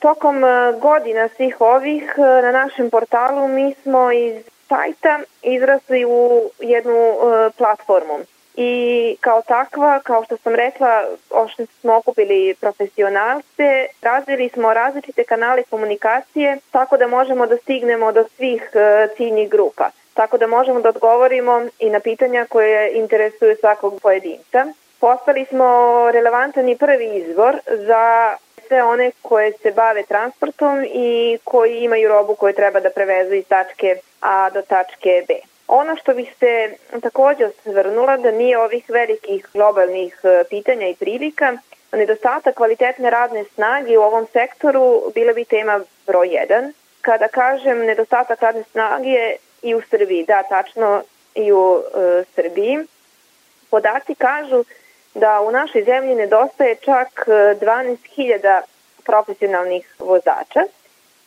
tokom 0.00 0.44
e, 0.44 0.72
godina 0.80 1.28
svih 1.36 1.60
ovih 1.60 2.14
e, 2.16 2.42
na 2.42 2.52
našem 2.52 2.90
portalu 2.90 3.48
mi 3.48 3.74
smo 3.82 4.12
iz 4.12 4.34
sajta 4.68 5.20
izrasli 5.42 6.04
u 6.04 6.50
jednu 6.60 7.14
platformu. 7.56 8.18
I 8.56 9.16
kao 9.20 9.42
takva, 9.42 10.00
kao 10.00 10.24
što 10.24 10.36
sam 10.36 10.54
rekla, 10.54 11.04
što 11.48 11.66
smo 11.66 11.96
okupili 11.96 12.54
profesionalce, 12.60 13.86
razvili 14.02 14.48
smo 14.48 14.74
različite 14.74 15.24
kanale 15.24 15.62
komunikacije 15.62 16.58
tako 16.70 16.96
da 16.96 17.06
možemo 17.06 17.46
da 17.46 17.56
stignemo 17.56 18.12
do 18.12 18.24
svih 18.36 18.70
ciljnih 19.16 19.50
grupa. 19.50 19.90
Tako 20.14 20.38
da 20.38 20.46
možemo 20.46 20.80
da 20.80 20.88
odgovorimo 20.88 21.62
i 21.78 21.90
na 21.90 22.00
pitanja 22.00 22.46
koje 22.48 22.92
interesuju 22.92 23.56
svakog 23.60 24.00
pojedinca. 24.02 24.66
Postali 25.00 25.44
smo 25.44 25.66
relevantan 26.12 26.68
i 26.68 26.78
prvi 26.78 27.16
izvor 27.16 27.56
za 27.66 28.36
sve 28.68 28.82
one 28.82 29.10
koje 29.22 29.52
se 29.52 29.70
bave 29.70 30.02
transportom 30.02 30.84
i 30.84 31.38
koji 31.44 31.78
imaju 31.78 32.08
robu 32.08 32.34
koju 32.34 32.54
treba 32.54 32.80
da 32.80 32.90
prevezu 32.90 33.34
iz 33.34 33.44
tačke 33.48 33.96
A 34.20 34.50
do 34.50 34.62
tačke 34.62 35.24
B. 35.28 35.53
Ono 35.74 35.96
što 35.96 36.14
bih 36.14 36.34
se 36.40 36.76
takođe 37.02 37.44
osvrnula 37.46 38.16
da 38.16 38.30
nije 38.30 38.58
ovih 38.58 38.84
velikih 38.88 39.46
globalnih 39.52 40.20
e, 40.22 40.44
pitanja 40.50 40.88
i 40.88 40.94
prilika, 40.94 41.56
nedostatak 41.92 42.54
kvalitetne 42.54 43.10
radne 43.10 43.44
snage 43.54 43.98
u 43.98 44.02
ovom 44.02 44.26
sektoru 44.32 45.02
bila 45.14 45.32
bi 45.32 45.44
tema 45.44 45.80
broj 46.06 46.28
1. 46.28 46.72
Kada 47.00 47.28
kažem 47.28 47.78
nedostatak 47.78 48.42
radne 48.42 48.62
snage 48.72 49.36
i 49.62 49.74
u 49.74 49.82
Srbiji, 49.90 50.24
da, 50.24 50.42
tačno 50.42 51.02
i 51.34 51.52
u 51.52 51.82
e, 51.82 52.24
Srbiji, 52.34 52.78
podaci 53.70 54.14
kažu 54.14 54.64
da 55.14 55.40
u 55.40 55.50
našoj 55.50 55.84
zemlji 55.84 56.14
nedostaje 56.14 56.74
čak 56.74 57.24
12.000 57.26 58.58
e, 58.58 58.62
profesionalnih 59.04 59.94
vozača 59.98 60.64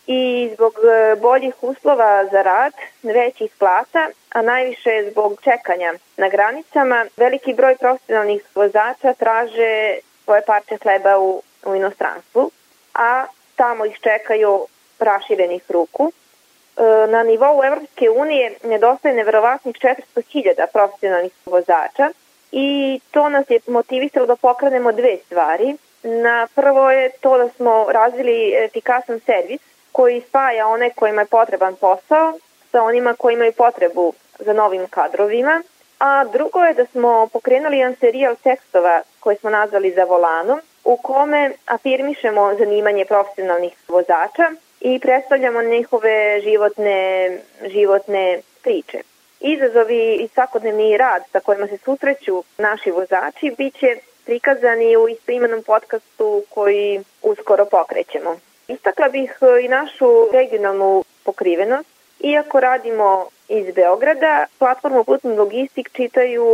i 0.08 0.50
zbog 0.54 0.74
e, 0.74 1.16
boljih 1.16 1.54
uslova 1.62 2.26
za 2.32 2.42
rad, 2.42 2.74
većih 3.04 3.52
plata, 3.60 4.10
a 4.34 4.42
najviše 4.42 5.10
zbog 5.12 5.42
čekanja 5.44 5.94
na 6.18 6.30
granicama, 6.30 7.06
veliki 7.18 7.54
broj 7.54 7.76
profesionalnih 7.76 8.42
vozača 8.56 9.14
traže 9.14 9.98
svoje 10.24 10.42
parče 10.42 10.78
hleba 10.84 11.18
u, 11.20 11.42
u 11.66 11.76
inostranstvu, 11.76 12.52
a 12.94 13.26
tamo 13.56 13.86
ih 13.86 14.00
čekaju 14.02 14.66
raširenih 15.00 15.64
ruku. 15.70 16.12
E, 16.12 17.08
na 17.08 17.24
nivou 17.24 17.64
Evropske 17.64 18.10
unije 18.10 18.56
nedostaje 18.64 19.16
neverovatnih 19.16 19.76
400.000 19.76 20.66
profesionalnih 20.74 21.32
vozača, 21.46 22.10
i 22.52 23.00
to 23.12 23.30
nas 23.30 23.50
je 23.50 23.60
motivisalo 23.68 24.26
da 24.26 24.36
pokrenemo 24.36 24.92
dve 24.92 25.18
stvari. 25.26 25.78
Na 26.04 26.48
prvo 26.56 26.92
je 26.92 27.12
to 27.22 27.38
da 27.38 27.50
smo 27.50 27.88
razvili 27.92 28.54
efikasan 28.66 29.20
servis 29.20 29.62
koji 29.98 30.22
spaja 30.22 30.68
one 30.68 30.90
kojima 30.90 31.22
je 31.22 31.26
potreban 31.26 31.76
posao 31.76 32.34
sa 32.72 32.84
onima 32.84 33.14
koji 33.14 33.34
imaju 33.34 33.52
potrebu 33.52 34.14
za 34.40 34.54
novim 34.54 34.88
kadrovima, 34.90 35.62
a 36.00 36.26
drugo 36.26 36.60
je 36.60 36.74
da 36.74 36.86
smo 36.86 37.28
pokrenuli 37.34 37.78
jedan 37.78 37.96
serijal 37.96 38.36
tekstova 38.44 39.02
koji 39.20 39.38
smo 39.38 39.50
nazvali 39.50 39.92
za 39.92 40.04
volanom, 40.04 40.60
u 40.84 40.98
kome 40.98 41.52
afirmišemo 41.66 42.56
zanimanje 42.60 43.06
profesionalnih 43.06 43.74
vozača 43.88 44.52
i 44.80 45.00
predstavljamo 45.00 45.62
njihove 45.62 46.42
životne, 46.42 47.32
životne 47.66 48.40
priče. 48.64 49.00
Izazovi 49.40 50.16
i 50.16 50.28
svakodnevni 50.34 50.98
rad 50.98 51.24
sa 51.32 51.40
kojima 51.40 51.68
se 51.68 51.78
susreću 51.78 52.44
naši 52.58 52.92
vozači 52.92 53.56
biće 53.58 53.98
prikazani 54.26 54.98
u 54.98 55.10
istoimenom 55.10 55.64
podcastu 55.64 56.44
koji 56.50 57.02
uskoro 57.22 57.66
pokrećemo. 57.66 58.36
Istakla 58.68 59.08
bih 59.08 59.32
e, 59.42 59.66
i 59.66 59.68
našu 59.68 60.28
regionalnu 60.34 61.04
pokrivenost. 61.24 61.90
Iako 62.20 62.60
radimo 62.60 63.26
iz 63.48 63.76
Beograda, 63.76 64.46
platformu 64.60 65.04
Putni 65.04 65.38
logistik 65.38 65.90
čitaju 65.94 66.46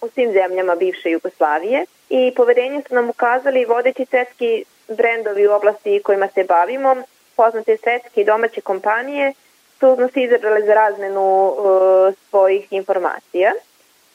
u 0.00 0.08
svim 0.14 0.32
zemljama 0.32 0.74
bivše 0.74 1.10
Jugoslavije 1.10 1.84
i 2.08 2.32
poverenje 2.36 2.82
su 2.88 2.94
nam 2.94 3.10
ukazali 3.10 3.64
vodeći 3.64 4.06
svetski 4.10 4.64
brendovi 4.88 5.46
u 5.46 5.52
oblasti 5.52 6.00
kojima 6.04 6.28
se 6.28 6.44
bavimo, 6.44 6.96
poznate 7.36 7.76
svetske 7.76 8.20
i 8.20 8.24
domaće 8.24 8.60
kompanije 8.60 9.32
su 9.80 9.96
nas 9.96 10.16
izabrali 10.16 10.66
za 10.66 10.74
razmenu 10.74 11.48
uh, 11.48 12.14
svojih 12.30 12.72
informacija. 12.72 13.52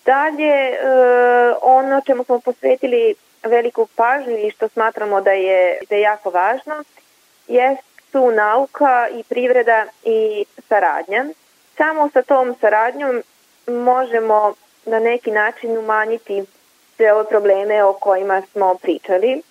Dalje, 0.05 0.71
uh, 0.71 1.57
ono 1.61 2.01
čemu 2.01 2.23
smo 2.23 2.39
posvetili 2.39 3.15
veliku 3.43 3.87
pažnju 3.95 4.37
i 4.37 4.51
što 4.51 4.67
smatramo 4.67 5.21
da 5.21 5.31
je, 5.31 5.79
da 5.89 5.95
je 5.95 6.01
jako 6.01 6.29
važno, 6.29 6.83
su 8.11 8.31
nauka 8.31 9.07
i 9.19 9.23
privreda 9.23 9.85
i 10.03 10.45
saradnja. 10.67 11.25
Samo 11.77 12.09
sa 12.13 12.21
tom 12.21 12.55
saradnjom 12.61 13.23
možemo 13.67 14.53
na 14.85 14.99
neki 14.99 15.31
način 15.31 15.77
umanjiti 15.77 16.43
sve 16.95 17.13
ove 17.13 17.29
probleme 17.29 17.83
o 17.83 17.93
kojima 17.93 18.41
smo 18.51 18.75
pričali. 18.75 19.31
E, 19.31 19.41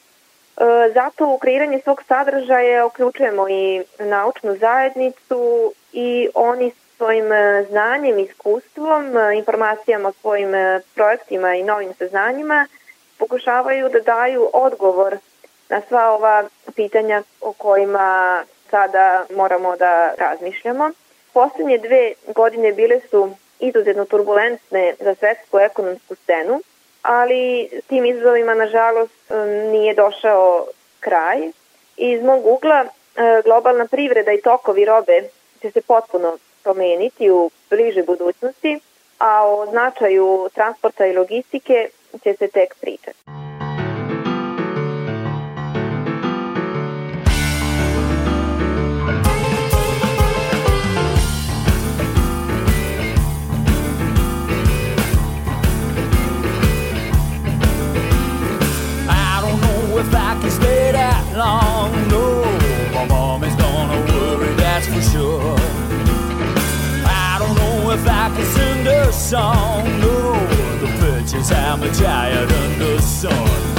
zato 0.95 1.27
u 1.27 1.39
kreiranje 1.39 1.81
svog 1.85 2.03
sadržaja 2.09 2.87
uključujemo 2.87 3.49
i 3.49 3.83
naučnu 3.99 4.57
zajednicu 4.57 5.73
i 5.93 6.29
oni 6.35 6.73
svojim 6.97 7.33
e, 7.33 7.65
znanjem, 7.71 8.19
iskustvom, 8.19 9.17
e, 9.17 9.37
informacijama 9.39 10.09
o 10.09 10.13
svojim 10.13 10.53
projektima 10.95 11.55
i 11.55 11.63
novim 11.63 11.95
saznanjima 11.99 12.67
pokušavaju 13.19 13.89
da 13.89 14.01
daju 14.01 14.51
odgovor 14.53 15.19
na 15.69 15.81
sva 15.89 16.11
ova 16.11 16.45
pitanja 16.77 17.23
o 17.41 17.53
kojima 17.53 18.43
sada 18.71 19.25
moramo 19.37 19.77
da 19.77 20.15
razmišljamo. 20.19 20.91
Poslednje 21.33 21.79
dve 21.79 22.13
godine 22.35 22.73
bile 22.73 23.01
su 23.11 23.31
izuzetno 23.61 24.05
turbulentne 24.05 24.95
za 25.01 25.15
svetsku 25.15 25.59
ekonomsku 25.59 26.15
scenu 26.15 26.61
ali 27.03 27.69
tim 27.87 28.05
izazovima 28.05 28.55
nažalost 28.55 29.31
nije 29.73 29.95
došao 29.95 30.67
kraj. 31.01 31.39
Iz 31.97 32.23
mog 32.23 32.47
ugla 32.47 32.85
e, 32.85 33.43
globalna 33.45 33.87
privreda 33.87 34.33
i 34.33 34.41
tokovi 34.41 34.85
robe 34.85 35.23
će 35.63 35.71
se 35.71 35.81
potpuno 35.81 36.39
promeniti 36.63 37.31
u 37.31 37.51
bliže 37.71 38.03
budućnosti, 38.03 38.81
a 39.19 39.49
o 39.49 39.67
značaju 39.67 40.49
transporta 40.55 41.07
i 41.07 41.17
logistike 41.17 41.89
će 42.23 42.35
se 42.35 42.49
tek 42.49 42.75
pričati. 42.81 43.48
Long. 61.39 61.93
No, 62.09 62.43
my 62.93 63.07
mom 63.07 63.45
is 63.45 63.55
gonna 63.55 64.01
worry, 64.13 64.55
that's 64.57 64.87
for 64.89 65.01
sure. 65.01 65.57
I 67.07 67.37
don't 67.39 67.55
know 67.55 67.91
if 67.93 68.07
I 68.07 68.29
can 68.35 68.47
sing 68.55 68.87
a 68.87 69.13
song. 69.13 69.85
No, 70.01 70.33
the 70.81 70.89
pictures 71.01 71.49
have 71.51 71.83
a 71.83 71.91
giant 71.93 72.53
under 72.53 72.97
the 72.97 73.03
sun. 73.03 73.78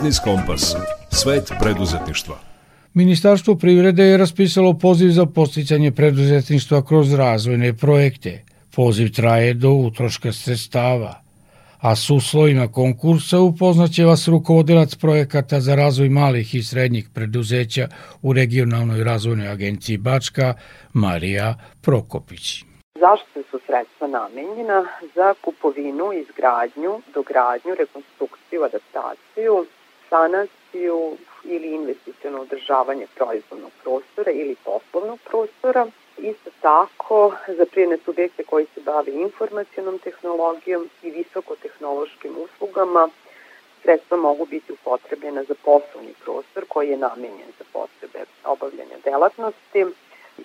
Biznis 0.00 0.20
Kompas. 0.24 0.76
Svet 1.10 1.52
preduzetništva. 1.60 2.34
Ministarstvo 2.94 3.54
privrede 3.54 4.02
je 4.02 4.16
raspisalo 4.16 4.78
poziv 4.78 5.10
za 5.10 5.26
posticanje 5.26 5.92
preduzetništva 5.92 6.84
kroz 6.84 7.14
razvojne 7.14 7.76
projekte. 7.76 8.44
Poziv 8.76 9.12
traje 9.12 9.54
do 9.54 9.70
utroška 9.70 10.32
sredstava. 10.32 11.14
A 11.80 11.96
s 11.96 12.10
uslovima 12.10 12.68
konkursa 12.68 13.38
upoznaće 13.40 14.04
vas 14.04 14.28
rukovodilac 14.28 14.94
projekata 14.94 15.60
za 15.60 15.74
razvoj 15.74 16.08
malih 16.08 16.54
i 16.54 16.62
srednjih 16.62 17.08
preduzeća 17.14 17.88
u 18.22 18.32
regionalnoj 18.32 19.04
razvojnoj 19.04 19.48
agenciji 19.48 19.96
Bačka, 19.96 20.54
Marija 20.92 21.54
Prokopić. 21.82 22.64
Zašto 23.00 23.42
su 23.50 23.60
sredstva 23.66 24.06
namenjena? 24.08 24.84
Za 25.14 25.34
kupovinu, 25.44 26.12
izgradnju, 26.12 27.02
dogradnju, 27.14 27.74
rekonstrukciju, 27.78 28.62
adaptaciju, 28.62 29.66
sanaciju 30.10 31.16
ili 31.44 31.74
investicijono 31.74 32.40
održavanje 32.40 33.06
proizvodnog 33.16 33.70
prostora 33.82 34.30
ili 34.32 34.56
poslovnog 34.64 35.18
prostora. 35.30 35.86
Isto 36.18 36.50
tako 36.60 37.32
za 37.48 37.66
prijene 37.66 37.98
subjekte 38.04 38.44
koji 38.44 38.66
se 38.74 38.80
bave 38.80 39.12
informacionom 39.12 39.98
tehnologijom 39.98 40.88
i 41.02 41.10
visokotehnološkim 41.10 42.34
uslugama 42.44 43.08
sredstva 43.82 44.16
mogu 44.16 44.46
biti 44.46 44.72
upotrebljena 44.72 45.42
za 45.44 45.54
poslovni 45.64 46.14
prostor 46.24 46.64
koji 46.68 46.88
je 46.88 46.96
namenjen 46.96 47.50
za 47.58 47.64
potrebe 47.72 48.24
obavljanja 48.44 48.96
delatnosti. 49.04 49.86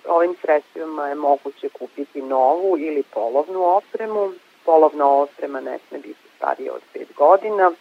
Ovim 0.07 0.35
sredstvima 0.41 1.07
je 1.07 1.15
moguće 1.15 1.69
kupiti 1.69 2.21
novu 2.21 2.77
ili 2.77 3.03
polovnu 3.03 3.63
opremu. 3.63 4.31
Polovna 4.65 5.07
oprema 5.07 5.61
ne 5.61 5.79
sme 5.87 5.97
biti 5.97 6.29
starija 6.37 6.73
od 6.73 6.81
5 6.93 7.05
godina. 7.17 7.71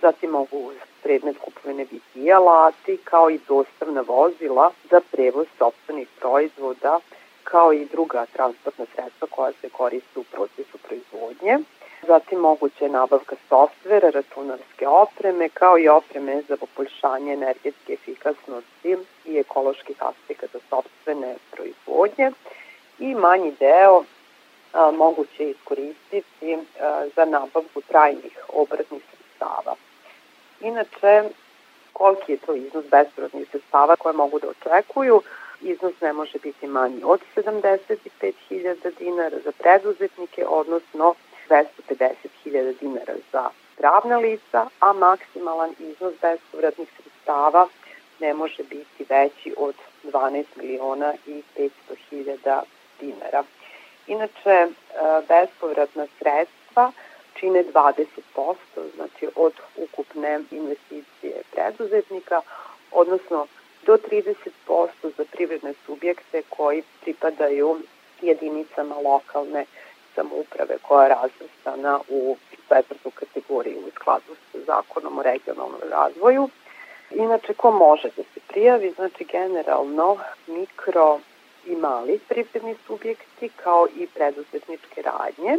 Zatim 0.00 0.30
mogu 0.30 0.72
predmet 1.06 1.36
kupovine 1.38 1.84
biti 1.84 2.20
i 2.20 2.32
alati, 2.32 2.96
kao 3.04 3.30
i 3.30 3.38
dostavna 3.48 4.00
vozila 4.00 4.70
za 4.90 5.00
prevoz 5.12 5.46
sobstvenih 5.58 6.08
proizvoda, 6.20 7.00
kao 7.44 7.72
i 7.72 7.84
druga 7.84 8.26
transportna 8.32 8.84
sredstva 8.94 9.28
koja 9.30 9.52
se 9.60 9.68
koriste 9.68 10.20
u 10.20 10.24
procesu 10.24 10.78
proizvodnje. 10.78 11.58
Zatim 12.06 12.38
moguće 12.38 12.84
je 12.84 12.88
nabavka 12.88 13.36
softvera, 13.48 14.10
računarske 14.10 14.88
opreme, 14.88 15.48
kao 15.48 15.78
i 15.78 15.88
opreme 15.88 16.42
za 16.48 16.56
poboljšanje 16.56 17.32
energetske 17.32 17.92
efikasnosti 17.92 18.96
i 19.24 19.38
ekoloških 19.38 19.96
aspekata 19.98 20.58
sobstvene 20.70 21.34
proizvodnje. 21.50 22.30
I 22.98 23.14
manji 23.14 23.52
deo 23.60 24.04
a, 24.72 24.90
moguće 24.90 25.44
je 25.44 25.50
iskoristiti 25.50 26.54
a, 26.54 27.06
za 27.16 27.24
nabavku 27.24 27.80
trajnih 27.88 28.38
obratnih 28.48 29.02
sredstava. 29.10 29.85
Inače, 30.60 31.22
koliki 31.92 32.32
je 32.32 32.38
to 32.38 32.54
iznos 32.54 32.84
bespovratnih 32.90 33.48
sredstava 33.50 33.96
koje 33.96 34.12
mogu 34.12 34.38
da 34.38 34.48
očekuju? 34.48 35.22
Iznos 35.60 36.00
ne 36.00 36.12
može 36.12 36.38
biti 36.38 36.66
manji 36.66 37.00
od 37.04 37.20
75.000 37.36 38.98
dinara 38.98 39.38
za 39.44 39.52
preduzetnike, 39.52 40.46
odnosno 40.48 41.14
250.000 41.48 42.74
dinara 42.80 43.14
za 43.32 43.50
pravna 43.76 44.18
lica, 44.18 44.66
a 44.80 44.92
maksimalan 44.92 45.74
iznos 45.78 46.14
bespovratnih 46.22 46.88
sredstava 46.96 47.68
ne 48.20 48.34
može 48.34 48.62
biti 48.62 49.04
veći 49.08 49.54
od 49.56 49.74
12 50.04 50.44
miliona 50.56 51.14
i 51.26 51.42
500.000 51.56 52.60
dinara. 53.00 53.44
Inače, 54.06 54.50
e, 54.50 54.68
bespovratna 55.28 56.06
sredstva 56.18 56.92
čine 57.40 57.64
20%, 57.74 58.54
znači 58.94 59.28
od 59.34 59.52
ukupne 59.76 60.40
investicije 60.50 61.42
preduzetnika, 61.52 62.40
odnosno 62.92 63.46
do 63.86 63.96
30% 63.96 64.88
za 65.16 65.24
privredne 65.32 65.72
subjekte 65.86 66.42
koji 66.48 66.82
pripadaju 67.00 67.78
jedinicama 68.22 68.94
lokalne 68.94 69.64
samouprave 70.14 70.76
koja 70.82 71.02
je 71.02 71.14
razvrstana 71.14 72.00
u 72.08 72.36
četvrtu 72.68 73.10
kategoriju 73.10 73.78
u 73.78 73.90
skladu 73.90 74.36
sa 74.52 74.58
zakonom 74.66 75.18
o 75.18 75.22
regionalnom 75.22 75.80
razvoju. 75.90 76.48
Inače, 77.10 77.54
ko 77.54 77.70
može 77.70 78.08
da 78.16 78.22
se 78.22 78.40
prijavi? 78.48 78.90
Znači, 78.90 79.24
generalno 79.24 80.18
mikro 80.46 81.20
i 81.66 81.76
mali 81.76 82.20
privredni 82.28 82.76
subjekti 82.86 83.48
kao 83.48 83.86
i 83.96 84.06
preduzetničke 84.06 85.02
radnje. 85.02 85.58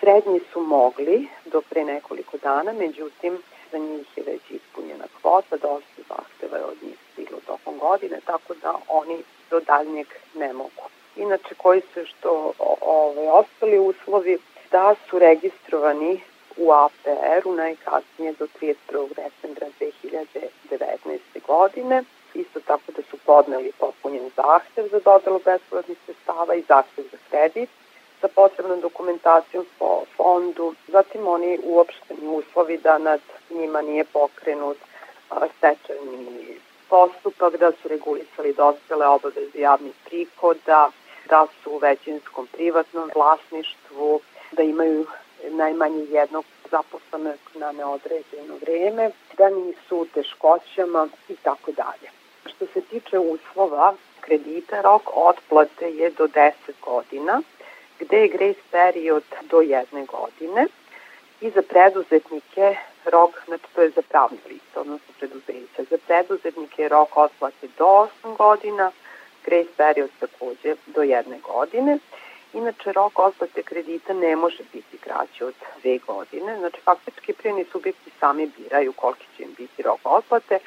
Srednji 0.00 0.40
su 0.52 0.60
mogli 0.60 1.28
do 1.44 1.60
pre 1.60 1.84
nekoliko 1.84 2.36
dana, 2.36 2.72
međutim, 2.72 3.38
za 3.72 3.78
njih 3.78 4.06
je 4.16 4.22
već 4.22 4.42
ispunjena 4.50 5.04
kvota, 5.20 5.56
dosta 5.56 6.02
zahteva 6.08 6.58
je 6.58 6.64
od 6.64 6.76
njih 6.82 6.96
stiglo 7.12 7.38
tokom 7.46 7.78
godine, 7.78 8.20
tako 8.26 8.54
da 8.62 8.74
oni 8.88 9.22
do 9.50 9.60
daljnjeg 9.60 10.06
ne 10.34 10.52
mogu. 10.52 10.84
Inače, 11.16 11.54
koji 11.54 11.80
su 11.80 12.04
što 12.04 12.52
ove, 12.80 13.30
ostali 13.30 13.78
uslovi 13.78 14.38
da 14.70 14.94
su 15.10 15.18
registrovani 15.18 16.20
u 16.56 16.72
APR-u 16.72 17.52
najkasnije 17.54 18.32
do 18.32 18.46
31. 18.60 19.08
decembra 19.08 19.66
2019. 19.80 21.18
godine. 21.46 22.02
Isto 22.34 22.60
tako 22.60 22.92
da 22.96 23.02
su 23.10 23.16
podneli 23.26 23.72
popunjen 23.78 24.30
zahtev 24.36 24.88
za 24.88 25.00
dodelu 25.04 25.40
bespovratnih 25.44 25.98
sredstava 26.04 26.54
i 26.54 26.62
zahtev 26.68 27.04
za 27.12 27.18
kredit 27.30 27.70
sa 28.20 28.28
potrebnom 28.28 28.80
dokumentacijom 28.80 29.66
po 29.78 30.04
fondu, 30.16 30.74
zatim 30.88 31.26
oni 31.26 31.58
uopšteni 31.62 32.28
uslovi 32.28 32.78
da 32.78 32.98
nad 32.98 33.20
njima 33.50 33.80
nije 33.80 34.04
pokrenut 34.04 34.76
stečajni 35.56 36.58
postupak, 36.88 37.56
da 37.56 37.72
su 37.72 37.88
regulisali 37.88 38.52
dostale 38.52 39.06
obaveze 39.06 39.58
javnih 39.58 39.92
prihoda, 40.04 40.90
da 41.28 41.46
su 41.62 41.70
u 41.70 41.78
većinskom 41.78 42.46
privatnom 42.46 43.10
vlasništvu, 43.14 44.20
da 44.52 44.62
imaju 44.62 45.06
najmanje 45.50 46.04
jednog 46.10 46.44
zaposlenog 46.70 47.38
na 47.54 47.72
neodređeno 47.72 48.56
vreme, 48.60 49.10
da 49.36 49.50
nisu 49.50 49.96
u 49.96 50.06
teškoćama 50.06 51.08
i 51.28 51.36
tako 51.36 51.72
dalje. 51.72 52.10
Što 52.46 52.66
se 52.66 52.80
tiče 52.80 53.18
uslova 53.18 53.94
kredita, 54.20 54.80
rok 54.80 55.02
otplate 55.14 55.90
je 55.90 56.10
do 56.10 56.26
10 56.26 56.52
godina, 56.84 57.40
gde 58.00 58.16
je 58.16 58.28
grace 58.28 58.60
period 58.70 59.22
do 59.50 59.60
jedne 59.60 60.04
godine 60.04 60.66
i 61.40 61.50
za 61.50 61.62
preduzetnike 61.62 62.76
rok, 63.04 63.30
znači 63.46 63.64
to 63.74 63.82
je 63.82 63.90
za 63.90 64.02
pravne 64.02 64.38
lice, 64.48 64.80
odnosno 64.80 65.14
preduzeća. 65.18 65.82
Za 65.90 65.98
preduzetnike 66.06 66.88
rok 66.88 67.16
otplate 67.16 67.68
do 67.78 68.08
8 68.24 68.36
godina, 68.36 68.90
grace 69.44 69.70
period 69.76 70.10
takođe 70.20 70.74
do 70.86 71.02
jedne 71.02 71.38
godine. 71.38 71.98
Inače, 72.52 72.92
rok 72.92 73.18
otplate 73.18 73.62
kredita 73.62 74.12
ne 74.12 74.36
može 74.36 74.62
biti 74.72 74.98
kraći 74.98 75.44
od 75.44 75.54
dve 75.82 75.98
godine. 75.98 76.58
Znači, 76.58 76.80
faktički 76.84 77.32
prijeni 77.32 77.64
subjekti 77.72 78.10
sami 78.20 78.50
biraju 78.58 78.92
koliki 78.92 79.26
će 79.36 79.42
im 79.42 79.54
biti 79.58 79.82
rok 79.82 80.00
otplate, 80.04 80.58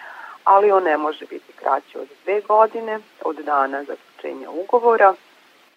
ali 0.43 0.71
on 0.71 0.83
ne 0.83 0.97
može 0.97 1.25
biti 1.25 1.53
kraći 1.55 1.97
od 1.97 2.07
dve 2.23 2.41
godine 2.41 2.99
od 3.23 3.35
dana 3.35 3.83
zaključenja 3.83 4.49
ugovora. 4.49 5.13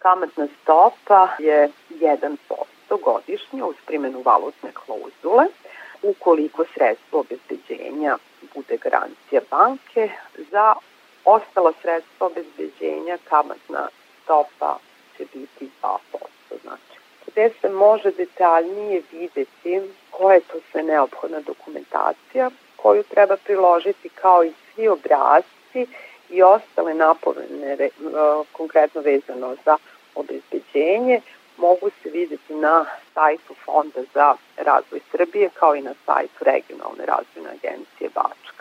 Kamatna 0.04 0.46
stopa 0.62 1.28
je 1.38 1.68
1% 1.90 2.36
godišnje 3.04 3.64
uz 3.64 3.76
primjenu 3.86 4.22
valutne 4.24 4.70
klauzule. 4.72 5.44
Ukoliko 6.02 6.64
sredstvo 6.74 7.20
obezbeđenja 7.20 8.18
bude 8.54 8.76
garancija 8.76 9.40
banke, 9.50 10.10
za 10.50 10.74
ostala 11.24 11.72
sredstva 11.82 12.26
obezbeđenja 12.26 13.18
kamatna 13.28 13.88
stopa 14.22 14.78
će 15.16 15.24
biti 15.34 15.70
2%. 15.82 15.98
Znači, 16.62 16.96
gde 17.26 17.50
se 17.60 17.68
može 17.68 18.10
detaljnije 18.10 19.02
videti 19.12 19.80
koja 20.10 20.34
je 20.34 20.40
to 20.40 20.58
sve 20.70 20.82
neophodna 20.82 21.40
dokumentacija 21.40 22.50
koju 22.76 23.02
treba 23.02 23.36
priložiti 23.36 24.08
kao 24.08 24.44
i 24.44 24.52
svi 24.74 24.88
obrazci 24.88 25.86
i 26.30 26.42
ostale 26.42 26.94
napovene 26.94 27.88
konkretno 28.52 29.00
vezano 29.00 29.56
za 29.64 29.76
obezbeđenje 30.14 31.20
mogu 31.56 31.90
se 32.02 32.10
videti 32.10 32.54
na 32.54 32.84
sajtu 33.14 33.54
Fonda 33.64 34.00
za 34.14 34.36
razvoj 34.56 35.00
Srbije 35.10 35.50
kao 35.54 35.74
i 35.74 35.82
na 35.82 35.94
sajtu 36.06 36.44
Regionalne 36.44 37.06
razvojne 37.06 37.50
agencije 37.50 38.10
Bačka. 38.14 38.53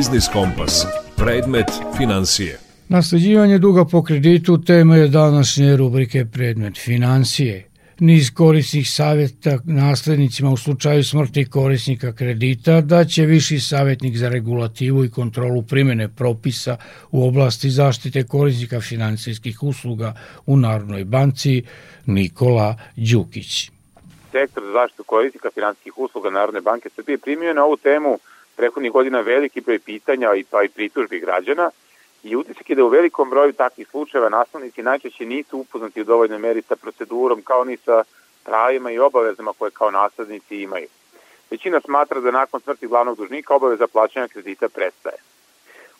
Biznis 0.00 0.28
Kompas. 0.32 0.86
Predmet 1.16 1.66
financije. 1.96 2.58
Nasleđivanje 2.88 3.58
duga 3.58 3.84
po 3.84 4.02
kreditu 4.02 4.64
tema 4.64 4.96
je 4.96 5.08
današnje 5.08 5.76
rubrike 5.76 6.24
Predmet 6.32 6.78
financije. 6.78 7.68
Niz 7.98 8.30
korisnih 8.34 8.90
savjeta 8.90 9.58
naslednicima 9.64 10.50
u 10.50 10.56
slučaju 10.56 11.04
smrti 11.04 11.50
korisnika 11.50 12.12
kredita 12.12 12.80
da 12.80 13.04
će 13.04 13.26
viši 13.26 13.60
savjetnik 13.60 14.16
za 14.16 14.28
regulativu 14.28 15.04
i 15.04 15.10
kontrolu 15.10 15.62
primjene 15.62 16.08
propisa 16.08 16.76
u 17.10 17.28
oblasti 17.28 17.70
zaštite 17.70 18.26
korisnika 18.26 18.80
financijskih 18.80 19.62
usluga 19.62 20.14
u 20.46 20.56
Narodnoj 20.56 21.04
banci 21.04 21.62
Nikola 22.06 22.76
Đukić. 22.96 23.70
Sektor 24.32 24.62
za 24.66 24.72
zaštitu 24.72 25.04
korisnika 25.04 25.50
financijskih 25.54 25.98
usluga 25.98 26.30
Narodne 26.30 26.60
banke 26.60 26.88
Srbije 26.90 27.18
primio 27.18 27.54
na 27.54 27.64
ovu 27.64 27.76
temu 27.76 28.18
prethodnih 28.56 28.92
godina 28.92 29.20
veliki 29.20 29.60
broj 29.60 29.78
pitanja 29.78 30.34
i 30.34 30.44
pa 30.44 30.62
i 30.62 30.68
pritužbi 30.68 31.20
građana 31.20 31.70
i 32.22 32.36
utisak 32.36 32.70
je 32.70 32.76
da 32.76 32.84
u 32.84 32.88
velikom 32.88 33.30
broju 33.30 33.52
takvih 33.52 33.88
slučajeva 33.88 34.28
naslovnici 34.28 34.82
najčešće 34.82 35.26
nisu 35.26 35.58
upoznati 35.58 36.00
u 36.00 36.04
dovoljnoj 36.04 36.38
meri 36.38 36.62
sa 36.62 36.76
procedurom 36.76 37.42
kao 37.42 37.64
ni 37.64 37.76
sa 37.76 38.04
pravima 38.44 38.90
i 38.90 38.98
obavezama 38.98 39.52
koje 39.58 39.70
kao 39.70 39.90
naslednici 39.90 40.62
imaju. 40.62 40.88
Većina 41.50 41.80
smatra 41.80 42.20
da 42.20 42.30
nakon 42.30 42.60
smrti 42.60 42.86
glavnog 42.86 43.16
dužnika 43.16 43.54
obaveza 43.54 43.86
plaćanja 43.86 44.28
kredita 44.28 44.68
prestaje. 44.68 45.16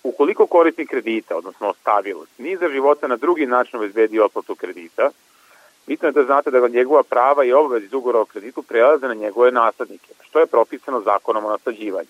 Ukoliko 0.02 0.46
korisnik 0.46 0.90
kredita, 0.90 1.36
odnosno 1.36 1.68
ostavilost, 1.68 2.38
ni 2.38 2.56
za 2.56 2.68
života 2.68 3.08
na 3.08 3.16
drugi 3.16 3.46
način 3.46 3.78
obezbedi 3.78 4.20
otplatu 4.20 4.54
kredita, 4.54 5.10
bitno 5.86 6.08
je 6.08 6.12
da 6.12 6.24
znate 6.24 6.50
da 6.50 6.68
njegova 6.68 7.02
prava 7.02 7.44
i 7.44 7.52
obavezi 7.52 7.86
iz 7.86 7.92
ugora 7.92 8.20
o 8.20 8.24
kreditu 8.24 8.62
prelaze 8.62 9.08
na 9.08 9.14
njegove 9.14 9.50
naslednike, 9.50 10.14
što 10.22 10.40
je 10.40 10.46
propisano 10.46 11.00
zakonom 11.00 11.44
o 11.44 11.50
nasledđivanju. 11.50 12.08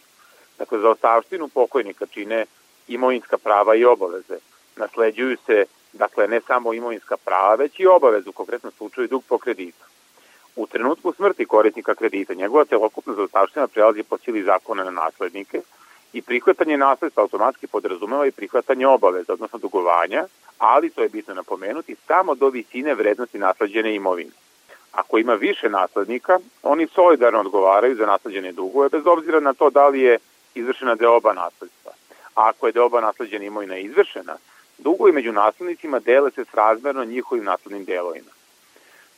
Dakle, 0.61 0.79
za 0.79 0.91
ostavštinu 0.91 1.49
pokojnika 1.49 2.07
čine 2.07 2.47
imovinska 2.89 3.39
prava 3.39 3.75
i 3.75 3.85
obaveze. 3.85 4.39
Nasleđuju 4.77 5.37
se, 5.47 5.65
dakle, 5.93 6.29
ne 6.29 6.41
samo 6.41 6.73
imovinska 6.73 7.17
prava, 7.17 7.55
već 7.55 7.81
i 7.81 7.87
obaveze, 7.87 8.29
u 8.29 8.33
konkretnom 8.33 8.73
slučaju 8.73 9.09
dug 9.09 9.25
po 9.29 9.39
kreditu. 9.39 9.85
U 10.57 10.67
trenutku 10.67 11.13
smrti 11.13 11.47
korisnika 11.47 11.95
kredita, 11.95 12.35
njegova 12.35 12.65
celokupna 12.65 13.15
zaostavština 13.15 13.67
prelazi 13.69 14.03
po 14.03 14.19
sili 14.19 14.43
zakona 14.43 14.85
na 14.85 14.91
naslednike 14.91 15.61
i 16.13 16.23
prihvatanje 16.23 16.77
nasledstva 16.77 17.23
automatski 17.23 17.67
podrazumeva 17.67 18.27
i 18.27 18.33
prihvatanje 18.33 18.87
obaveza, 18.87 19.33
odnosno 19.33 19.59
dugovanja, 19.59 20.25
ali 20.59 20.91
to 20.91 21.03
je 21.03 21.09
bitno 21.09 21.35
napomenuti, 21.35 21.97
samo 22.07 22.35
do 22.35 22.49
visine 22.49 22.95
vrednosti 22.95 23.39
nasleđene 23.39 23.95
imovine. 23.95 24.31
Ako 24.93 25.19
ima 25.19 25.35
više 25.35 25.69
naslednika, 25.69 26.39
oni 26.63 26.87
solidarno 26.87 27.41
odgovaraju 27.41 27.97
za 27.97 28.07
nasleđene 28.07 28.53
dugove, 28.53 28.89
bez 28.89 29.07
obzira 29.07 29.41
na 29.41 29.55
to 29.55 29.71
da 29.71 29.89
li 29.89 30.01
je 30.01 30.19
izvršena 30.55 30.95
deoba 30.95 31.33
nasledstva. 31.33 31.93
A 32.35 32.49
ako 32.49 32.67
je 32.67 32.73
deoba 32.73 33.01
nasleđena 33.01 33.45
imovina 33.45 33.79
izvršena, 33.79 34.37
dugovi 34.79 35.13
među 35.13 35.33
naslednicima 35.33 35.99
dele 35.99 36.31
se 36.31 36.45
srazmerno 36.45 37.05
njihovim 37.05 37.45
naslednim 37.45 37.85
delovima. 37.85 38.31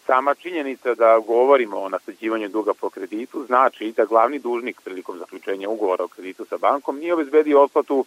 Sama 0.06 0.34
činjenica 0.34 0.94
da 0.94 1.18
govorimo 1.18 1.80
o 1.80 1.88
nasleđivanju 1.88 2.48
duga 2.48 2.74
po 2.74 2.90
kreditu 2.90 3.44
znači 3.46 3.92
da 3.96 4.04
glavni 4.04 4.38
dužnik 4.38 4.80
prilikom 4.80 5.18
zaključenja 5.18 5.68
ugovora 5.68 6.04
o 6.04 6.08
kreditu 6.08 6.44
sa 6.44 6.56
bankom 6.58 6.98
nije 6.98 7.14
obezbedio 7.14 7.62
otplatu, 7.62 8.04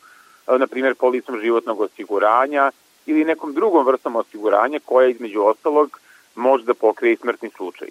e, 0.47 0.57
na 0.57 0.67
primjer, 0.67 0.95
policom 0.95 1.39
životnog 1.41 1.81
osiguranja 1.81 2.71
ili 3.05 3.25
nekom 3.25 3.53
drugom 3.53 3.85
vrstom 3.85 4.15
osiguranja 4.15 4.79
koja 4.85 5.07
između 5.07 5.41
ostalog 5.41 5.99
može 6.35 6.63
da 6.63 6.73
pokrije 6.73 7.17
smrtni 7.17 7.49
slučaj. 7.49 7.87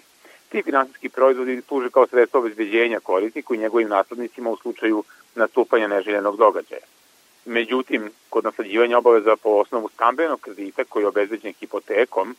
Ti 0.55 0.63
finansijski 0.63 1.09
proizvodi 1.09 1.61
služe 1.61 1.89
kao 1.89 2.07
sredstvo 2.07 2.39
obezbeđenja 2.39 2.99
korisniku 2.99 3.55
i 3.55 3.57
njegovim 3.57 3.89
naslednicima 3.89 4.49
u 4.49 4.57
slučaju 4.57 5.03
nastupanja 5.35 5.87
neželjenog 5.87 6.37
događaja. 6.37 6.85
Međutim, 7.45 8.11
kod 8.29 8.43
nasleđivanja 8.43 8.97
obaveza 8.97 9.35
po 9.35 9.49
osnovu 9.49 9.89
stambenog 9.89 10.39
kredita 10.39 10.83
koji 10.83 11.03
je 11.03 11.07
obezbeđen 11.07 11.53
hipotekom, 11.59 12.35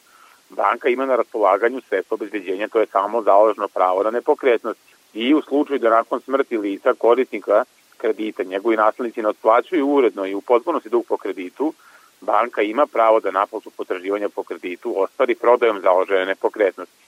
banka 0.48 0.88
ima 0.88 1.06
na 1.06 1.16
raspolaganju 1.16 1.80
sredstvo 1.88 2.14
obezbeđenja, 2.14 2.68
to 2.68 2.80
je 2.80 2.86
samo 2.86 3.22
založno 3.22 3.68
pravo 3.68 4.02
na 4.02 4.10
nepokretnost. 4.10 4.80
I 5.14 5.34
u 5.34 5.42
slučaju 5.42 5.78
da 5.78 5.90
nakon 5.90 6.20
smrti 6.20 6.58
lica 6.58 6.94
korisnika 6.94 7.64
kredita 7.96 8.42
njegovi 8.42 8.76
naslednici 8.76 9.22
ne 9.22 9.28
otplaćuju 9.28 9.88
uredno 9.88 10.26
i 10.26 10.34
u 10.34 10.40
potpunosti 10.40 10.88
dug 10.88 11.06
po 11.08 11.16
kreditu, 11.16 11.72
banka 12.20 12.62
ima 12.62 12.86
pravo 12.86 13.20
da 13.20 13.30
naplatu 13.30 13.70
potraživanja 13.70 14.28
po 14.28 14.42
kreditu 14.42 14.94
ostvari 14.96 15.34
prodajom 15.34 15.80
založene 15.80 16.26
nepokretnosti. 16.26 17.06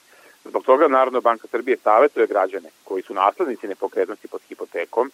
Zbog 0.48 0.64
toga 0.64 0.88
Narodna 0.88 1.20
banka 1.20 1.48
Srbije 1.50 1.76
savjetuje 1.76 2.26
građane 2.26 2.68
koji 2.84 3.02
su 3.02 3.14
naslednici 3.14 3.68
nepokretnosti 3.68 4.28
pod 4.28 4.40
hipotekom 4.48 5.10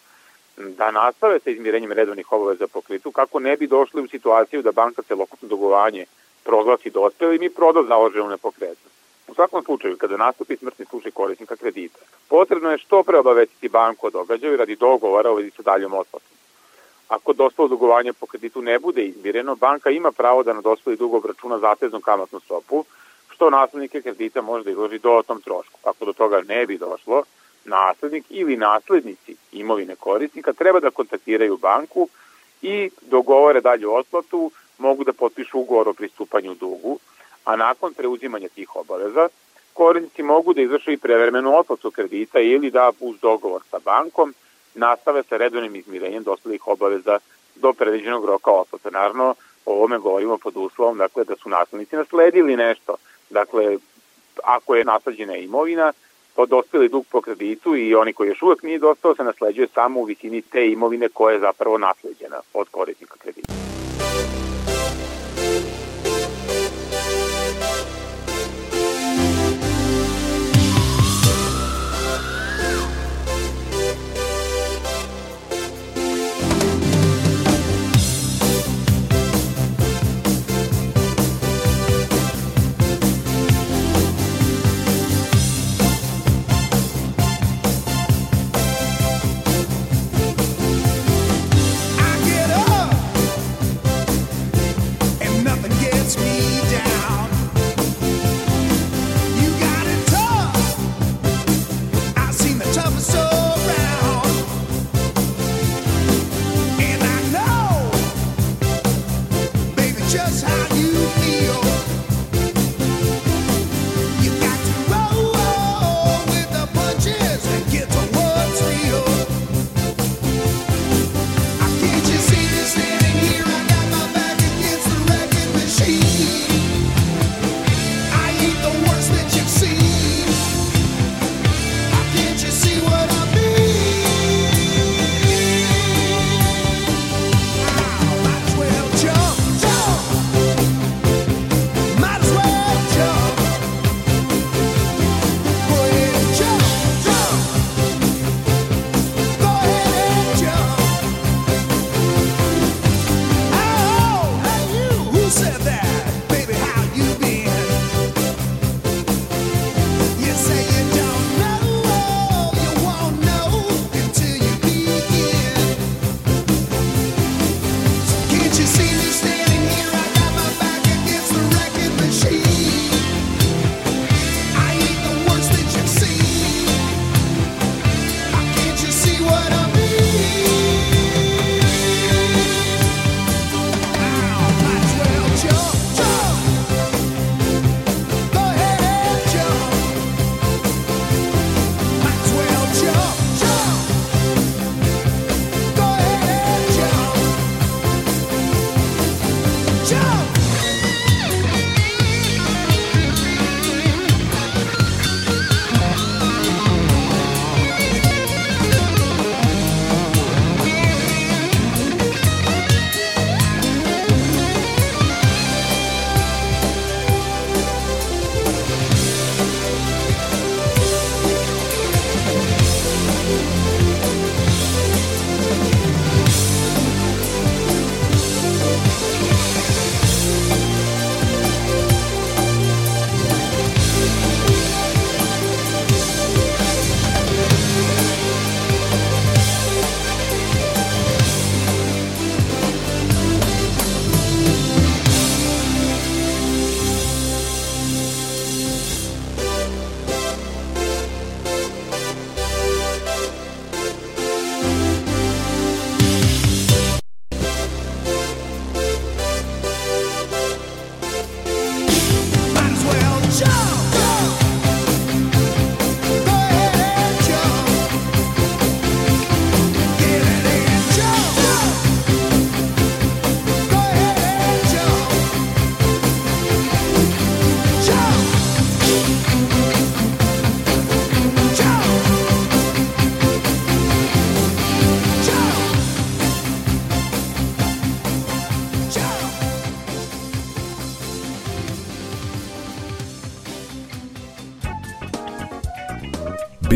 da 0.57 0.91
nastave 0.91 1.39
sa 1.41 1.51
izmirenjem 1.51 1.93
redovnih 1.93 2.32
obaveza 2.32 2.66
po 2.66 2.80
kreditu 2.80 3.12
kako 3.12 3.39
ne 3.41 3.57
bi 3.57 3.66
došli 3.66 4.03
u 4.03 4.09
situaciju 4.09 4.62
da 4.62 4.72
banka 4.72 5.03
celokupno 5.03 5.49
dugovanje 5.49 6.07
proglasi 6.45 6.91
dospelim 6.91 7.43
i 7.43 7.51
proda 7.51 7.82
založenu 7.82 8.28
nepokretnost. 8.28 8.95
U 9.28 9.35
svakom 9.35 9.64
slučaju, 9.64 9.97
kada 9.97 10.16
nastupi 10.16 10.57
smrtni 10.57 10.85
slučaj 10.85 11.11
korisnika 11.11 11.57
kredita, 11.57 11.99
potrebno 12.28 12.70
je 12.70 12.78
što 12.78 13.03
pre 13.03 13.18
obavestiti 13.18 13.68
banku 13.68 14.07
o 14.07 14.11
događaju 14.11 14.57
radi 14.57 14.76
dogovora 14.76 15.30
o 15.30 15.35
vezi 15.35 15.51
sa 15.51 15.62
daljom 15.62 15.95
otplatom. 15.95 16.37
Ako 17.09 17.32
dospelo 17.32 17.68
dugovanje 17.68 18.12
po 18.12 18.26
kreditu 18.26 18.62
ne 18.62 18.78
bude 18.78 19.03
izmireno, 19.05 19.55
banka 19.55 19.91
ima 19.91 20.12
pravo 20.12 20.43
da 20.43 20.53
na 20.53 20.61
dospeli 20.61 20.97
dug 20.97 21.14
obračuna 21.14 21.59
zateznu 21.59 22.01
kamatnu 22.01 22.41
stopu, 22.41 22.85
što 23.35 23.51
naslednike 23.51 24.03
kredita 24.03 24.43
može 24.43 24.64
da 24.64 24.70
izloži 24.70 24.99
dodatnom 24.99 25.41
trošku. 25.43 25.78
Ako 25.85 26.05
do 26.05 26.12
toga 26.12 26.43
ne 26.49 26.66
bi 26.66 26.78
došlo, 26.78 27.22
naslednik 27.64 28.24
ili 28.30 28.57
naslednici 28.57 29.37
imovine 29.53 29.97
korisnika 29.97 30.53
treba 30.53 30.80
da 30.80 30.91
kontaktiraju 30.91 31.57
banku 31.57 32.09
i 32.62 32.91
dogovore 33.03 33.61
dalju 33.61 33.95
otplatu, 33.95 34.51
mogu 34.78 35.05
da 35.05 35.12
potpišu 35.12 35.59
ugovor 35.59 35.89
o 35.89 35.93
pristupanju 35.93 36.55
dugu, 36.55 36.99
a 37.45 37.57
nakon 37.57 37.95
preuzimanja 37.95 38.49
tih 38.49 38.76
obaveza, 38.76 39.28
korisnici 39.72 40.22
mogu 40.22 40.55
da 40.55 40.61
izvršu 40.61 40.91
i 40.91 40.97
prevremenu 40.97 41.59
otplatu 41.59 41.91
kredita 41.91 42.41
ili 42.41 42.70
da 42.70 42.91
uz 43.01 43.16
dogovor 43.20 43.62
sa 43.70 43.78
bankom 43.85 44.35
nastave 44.74 45.22
sa 45.22 45.37
redovnim 45.37 45.76
izmirenjem 45.76 46.22
dospelih 46.22 46.68
obaveza 46.68 47.18
do 47.55 47.72
predviđenog 47.72 48.24
roka 48.24 48.51
otplate. 48.51 48.91
Naravno, 48.91 49.35
o 49.66 49.72
ovome 49.72 49.99
govorimo 49.99 50.39
pod 50.39 50.57
uslovom 50.57 50.99
dakle, 50.99 51.24
da 51.24 51.37
su 51.37 51.49
naslednici 51.49 51.97
nasledili 51.97 52.57
nešto. 52.57 52.97
Dakle, 53.35 53.78
ako 54.45 54.74
je 54.74 54.85
nasleđena 54.85 55.37
imovina, 55.37 55.93
to 56.37 56.47
dospeli 56.47 56.89
dug 56.89 57.07
po 57.12 57.20
kreditu 57.20 57.76
i 57.76 57.95
oni 57.95 58.12
koji 58.12 58.28
još 58.28 58.43
uvek 58.43 58.62
nije 58.62 58.78
dostao 58.78 59.14
se 59.14 59.24
nasleđuje 59.24 59.68
samo 59.74 60.01
u 60.01 60.05
visini 60.05 60.43
te 60.43 60.66
imovine 60.70 61.09
koja 61.09 61.35
je 61.35 61.41
zapravo 61.41 61.78
nasleđena 61.78 62.41
od 62.55 62.68
korisnika 62.68 63.16
kredita. 63.18 63.64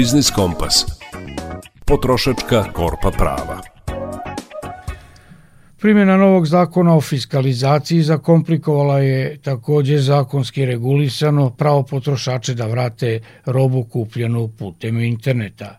Biznis 0.09 0.31
Kompas. 0.31 0.87
Potrošačka 1.87 2.63
korpa 2.73 3.11
prava. 3.19 3.61
Primjena 5.81 6.17
novog 6.17 6.47
zakona 6.47 6.97
o 6.97 7.01
fiskalizaciji 7.01 8.03
zakomplikovala 8.03 8.99
je 8.99 9.37
takođe 9.43 9.99
zakonski 9.99 10.65
regulisano 10.65 11.51
pravo 11.59 11.83
potrošače 11.83 12.55
da 12.55 12.67
vrate 12.67 13.21
robu 13.47 13.85
kupljenu 13.85 14.49
putem 14.59 14.99
interneta. 14.99 15.79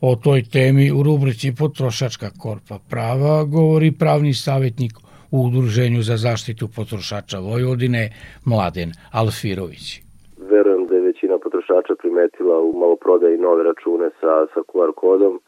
O 0.00 0.16
toj 0.16 0.42
temi 0.42 0.90
u 0.90 1.02
rubrici 1.02 1.54
Potrošačka 1.54 2.30
korpa 2.38 2.78
prava 2.88 3.44
govori 3.44 3.92
pravni 3.92 4.34
savjetnik 4.34 4.92
u 5.30 5.46
Udruženju 5.46 6.02
za 6.02 6.16
zaštitu 6.16 6.68
potrošača 6.68 7.38
Vojvodine 7.38 8.10
Mladen 8.44 8.92
Alfirović. 9.10 10.00
Verujem 10.50 10.86
da 10.88 10.94
je 10.94 11.00
većina 11.00 11.38
potrošača 11.68 11.94
primetila 11.94 12.60
u 12.60 12.72
maloprodaji 12.72 13.38
nove 13.38 13.62
račune 13.62 14.10
sa, 14.20 14.46
sa 14.54 14.60
QR 14.60 14.92
kodom. 14.92 15.40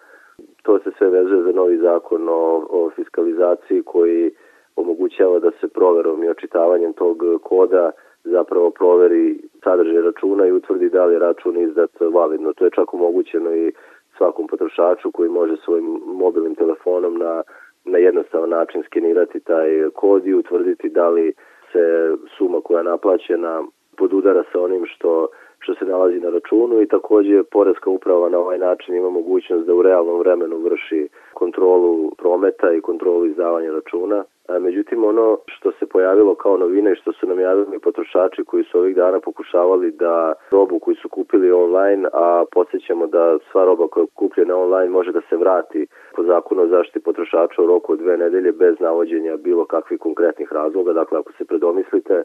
To 0.62 0.78
se 0.78 0.90
sve 0.98 1.10
vezuje 1.10 1.42
za 1.42 1.52
novi 1.52 1.76
zakon 1.78 2.28
o, 2.28 2.66
o 2.70 2.90
fiskalizaciji 2.96 3.82
koji 3.82 4.30
omogućava 4.76 5.38
da 5.38 5.50
se 5.60 5.68
proverom 5.68 6.24
i 6.24 6.28
očitavanjem 6.28 6.92
tog 6.92 7.22
koda 7.42 7.90
zapravo 8.24 8.70
proveri 8.70 9.40
sadržaj 9.64 10.02
računa 10.02 10.46
i 10.46 10.52
utvrdi 10.52 10.88
da 10.88 11.04
li 11.04 11.14
je 11.14 11.18
račun 11.18 11.56
izdat 11.58 11.90
validno. 12.12 12.52
To 12.52 12.64
je 12.64 12.70
čak 12.70 12.94
omogućeno 12.94 13.54
i 13.54 13.72
svakom 14.16 14.46
potrošaču 14.46 15.12
koji 15.12 15.30
može 15.30 15.56
svojim 15.56 16.00
mobilnim 16.06 16.54
telefonom 16.54 17.18
na 17.18 17.42
na 17.84 17.98
jednostavan 17.98 18.50
način 18.50 18.82
skenirati 18.86 19.40
taj 19.40 19.68
kod 19.94 20.26
i 20.26 20.34
utvrditi 20.34 20.88
da 20.88 21.08
li 21.08 21.32
se 21.72 22.16
suma 22.36 22.60
koja 22.60 22.78
je 22.78 22.84
naplaćena 22.84 23.62
podudara 23.96 24.42
sa 24.52 24.60
onim 24.60 24.86
što 24.86 25.28
što 25.60 25.74
se 25.74 25.84
nalazi 25.84 26.20
na 26.20 26.30
računu 26.30 26.82
i 26.82 26.88
takođe 26.88 27.42
Poreska 27.42 27.90
uprava 27.90 28.28
na 28.28 28.38
ovaj 28.38 28.58
način 28.58 28.94
ima 28.94 29.10
mogućnost 29.10 29.66
da 29.66 29.74
u 29.74 29.82
realnom 29.82 30.18
vremenu 30.18 30.56
vrši 30.58 31.08
kontrolu 31.34 32.10
prometa 32.18 32.72
i 32.72 32.80
kontrolu 32.80 33.26
izdavanja 33.26 33.70
računa. 33.72 34.24
Međutim, 34.60 35.04
ono 35.04 35.38
što 35.46 35.72
se 35.72 35.86
pojavilo 35.86 36.34
kao 36.34 36.56
novina 36.56 36.90
i 36.90 36.96
što 36.96 37.12
su 37.12 37.26
nam 37.26 37.40
javili 37.40 37.78
potrošači 37.78 38.44
koji 38.44 38.64
su 38.64 38.78
ovih 38.78 38.96
dana 38.96 39.20
pokušavali 39.20 39.90
da 39.90 40.32
robu 40.50 40.78
koju 40.78 40.94
su 40.94 41.08
kupili 41.08 41.52
online, 41.52 42.08
a 42.12 42.44
podsjećamo 42.52 43.06
da 43.06 43.38
sva 43.50 43.64
roba 43.64 43.88
koja 43.88 44.02
je 44.02 44.06
kupljena 44.14 44.56
online 44.56 44.90
može 44.90 45.12
da 45.12 45.20
se 45.28 45.36
vrati 45.36 45.86
po 46.16 46.22
zakonu 46.22 46.62
o 46.62 46.66
zaštiti 46.66 47.04
potrošača 47.04 47.62
u 47.62 47.66
roku 47.66 47.92
od 47.92 47.98
dve 47.98 48.16
nedelje 48.16 48.52
bez 48.52 48.80
navođenja 48.80 49.36
bilo 49.36 49.64
kakvih 49.64 50.00
konkretnih 50.00 50.52
razloga. 50.52 50.92
Dakle, 50.92 51.18
ako 51.18 51.32
se 51.32 51.44
predomislite, 51.44 52.22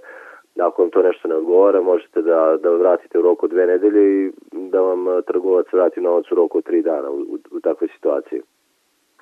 ako 0.60 0.82
vam 0.82 0.91
to 0.91 1.01
nešto 1.01 1.28
ne 1.28 1.36
odgovara, 1.36 1.82
možete 1.82 2.22
da, 2.22 2.58
da 2.64 2.70
vratite 2.70 3.20
u 3.20 3.22
roku 3.22 3.47
dve 3.47 3.68
nedelje 3.68 4.26
i 4.26 4.32
da 4.51 4.82
vam 4.82 5.06
trgovac 5.28 5.66
vrati 5.74 6.01
novac 6.01 6.32
u 6.32 6.36
roku 6.36 6.62
tri 6.62 6.82
dana 6.82 7.10
u, 7.10 7.20
u, 7.20 7.38
u 7.51 7.60
takvoj 7.60 7.89
situaciji. 7.95 8.41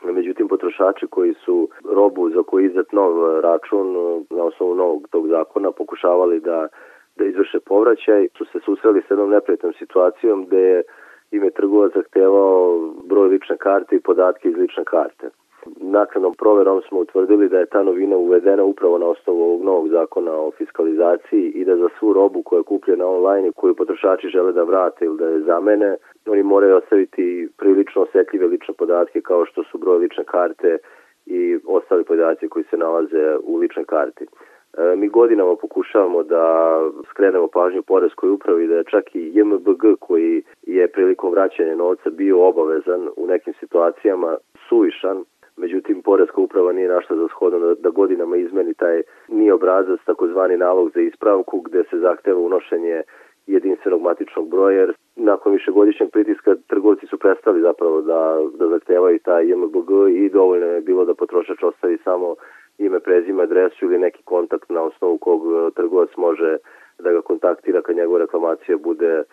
Međutim, 0.03 0.47
potrošači 0.47 1.07
koji 1.07 1.33
su 1.33 1.69
robu 1.91 2.29
za 2.29 2.43
koji 2.43 2.65
izdat 2.65 2.91
nov 2.91 3.39
račun 3.39 3.93
na 4.29 4.43
osnovu 4.43 4.75
novog 4.75 5.07
tog 5.11 5.27
zakona 5.27 5.71
pokušavali 5.71 6.39
da, 6.39 6.67
da 7.15 7.25
izvrše 7.25 7.59
povraćaj, 7.59 8.27
su 8.37 8.45
se 8.45 8.59
susreli 8.65 9.01
s 9.07 9.09
jednom 9.09 9.29
neprijatnom 9.29 9.73
situacijom 9.73 10.45
gde 10.45 10.81
im 11.31 11.43
je 11.43 11.51
trgovac 11.51 11.93
zahtevao 11.93 12.79
broj 13.03 13.27
lične 13.27 13.57
karte 13.57 13.95
i 13.95 13.99
podatke 13.99 14.49
iz 14.49 14.55
lične 14.55 14.83
karte. 14.83 15.29
Nakladnom 15.81 16.33
proverom 16.33 16.81
smo 16.87 16.99
utvrdili 16.99 17.49
da 17.49 17.59
je 17.59 17.65
ta 17.65 17.83
novina 17.83 18.17
uvedena 18.17 18.63
upravo 18.63 18.97
na 18.97 19.05
osnovu 19.05 19.43
ovog 19.43 19.63
novog 19.63 19.89
zakona 19.89 20.31
o 20.31 20.51
fiskalizaciji 20.51 21.51
i 21.55 21.65
da 21.65 21.75
za 21.75 21.89
svu 21.99 22.13
robu 22.13 22.43
koja 22.43 22.59
je 22.59 22.63
kupljena 22.63 23.07
online 23.07 23.47
i 23.47 23.51
koju 23.51 23.75
potrošači 23.75 24.27
žele 24.27 24.51
da 24.51 24.63
vrate 24.63 25.05
ili 25.05 25.17
da 25.17 25.27
je 25.27 25.41
zamene, 25.41 25.97
oni 26.25 26.43
moraju 26.43 26.75
ostaviti 26.75 27.49
prilično 27.57 28.01
osetljive 28.01 28.47
lične 28.47 28.73
podatke 28.73 29.21
kao 29.21 29.45
što 29.45 29.63
su 29.63 29.77
broj 29.77 29.97
lične 29.97 30.23
karte 30.23 30.77
i 31.25 31.57
ostali 31.67 32.03
podaci 32.03 32.49
koji 32.49 32.65
se 32.69 32.77
nalaze 32.77 33.35
u 33.43 33.57
ličnoj 33.57 33.85
karti. 33.85 34.25
E, 34.77 34.95
mi 34.95 35.07
godinama 35.07 35.55
pokušavamo 35.55 36.23
da 36.23 36.75
skrenemo 37.09 37.47
pažnju 37.47 37.81
Poreskoj 37.81 38.29
upravi 38.29 38.67
da 38.67 38.75
je 38.75 38.83
čak 38.83 39.15
i 39.15 39.31
JMBG 39.33 39.83
koji 39.99 40.43
je 40.61 40.87
prilikom 40.87 41.31
vraćanja 41.31 41.75
novca 41.75 42.09
bio 42.09 42.47
obavezan 42.47 43.09
u 43.17 43.27
nekim 43.27 43.53
situacijama 43.59 44.37
suvišan 44.69 45.23
međutim 45.57 46.01
Poreska 46.01 46.41
uprava 46.41 46.71
nije 46.73 46.87
našla 46.89 47.15
za 47.15 47.27
shodno 47.27 47.59
da, 47.59 47.73
da 47.75 47.89
godinama 47.89 48.37
izmeni 48.37 48.73
taj 48.73 49.01
ni 49.27 49.51
obrazac, 49.51 49.99
takozvani 50.05 50.57
nalog 50.57 50.91
za 50.95 51.01
ispravku 51.01 51.61
gde 51.61 51.83
se 51.89 51.97
zahteva 51.97 52.39
unošenje 52.39 53.01
jedinstvenog 53.47 54.01
matičnog 54.01 54.49
broja, 54.49 54.79
jer 54.79 54.93
nakon 55.15 55.53
višegodišnjeg 55.53 56.09
pritiska 56.11 56.55
trgovci 56.67 57.07
su 57.07 57.17
prestali 57.17 57.61
zapravo 57.61 58.01
da, 58.01 58.37
da 58.57 58.67
zahtevaju 58.67 59.19
taj 59.19 59.49
JMBG 59.49 59.89
i 60.09 60.29
dovoljno 60.29 60.65
je 60.65 60.81
bilo 60.81 61.05
da 61.05 61.13
potrošač 61.13 61.63
ostavi 61.63 61.97
samo 62.03 62.35
ime, 62.77 62.99
prezime, 62.99 63.43
adresu 63.43 63.85
ili 63.85 63.97
neki 63.99 64.23
kontakt 64.23 64.69
na 64.69 64.81
osnovu 64.81 65.17
kog 65.17 65.41
e, 65.45 65.71
trgovac 65.75 66.09
može 66.17 66.57
da 66.99 67.11
ga 67.11 67.21
kontaktira 67.21 67.81
kad 67.81 67.95
njegova 67.95 68.19
reklamacija 68.19 68.77
bude 68.77 69.23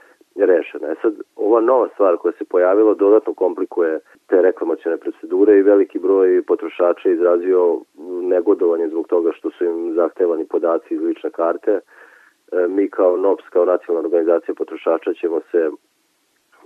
rešena. 0.47 0.89
E 0.89 0.95
sad, 1.03 1.15
ova 1.37 1.61
nova 1.61 1.89
stvar 1.95 2.17
koja 2.17 2.33
se 2.33 2.45
pojavila 2.45 2.95
dodatno 2.95 3.35
komplikuje 3.35 4.01
te 4.27 4.43
reklamacijone 4.43 4.97
procedure 4.97 5.59
i 5.59 5.63
veliki 5.63 5.99
broj 5.99 6.43
potrošača 6.43 7.09
je 7.09 7.15
izrazio 7.15 7.81
negodovanje 8.23 8.89
zbog 8.89 9.07
toga 9.07 9.31
što 9.33 9.51
su 9.51 9.65
im 9.65 9.95
zahtevani 9.95 10.45
podaci 10.47 10.95
iz 10.95 11.01
lične 11.01 11.31
karte. 11.31 11.71
E, 11.71 11.81
mi 12.69 12.91
kao 12.91 13.17
NOPS, 13.17 13.45
kao 13.49 13.65
nacionalna 13.65 14.07
organizacija 14.07 14.55
potrošača 14.55 15.13
ćemo 15.13 15.41
se 15.51 15.71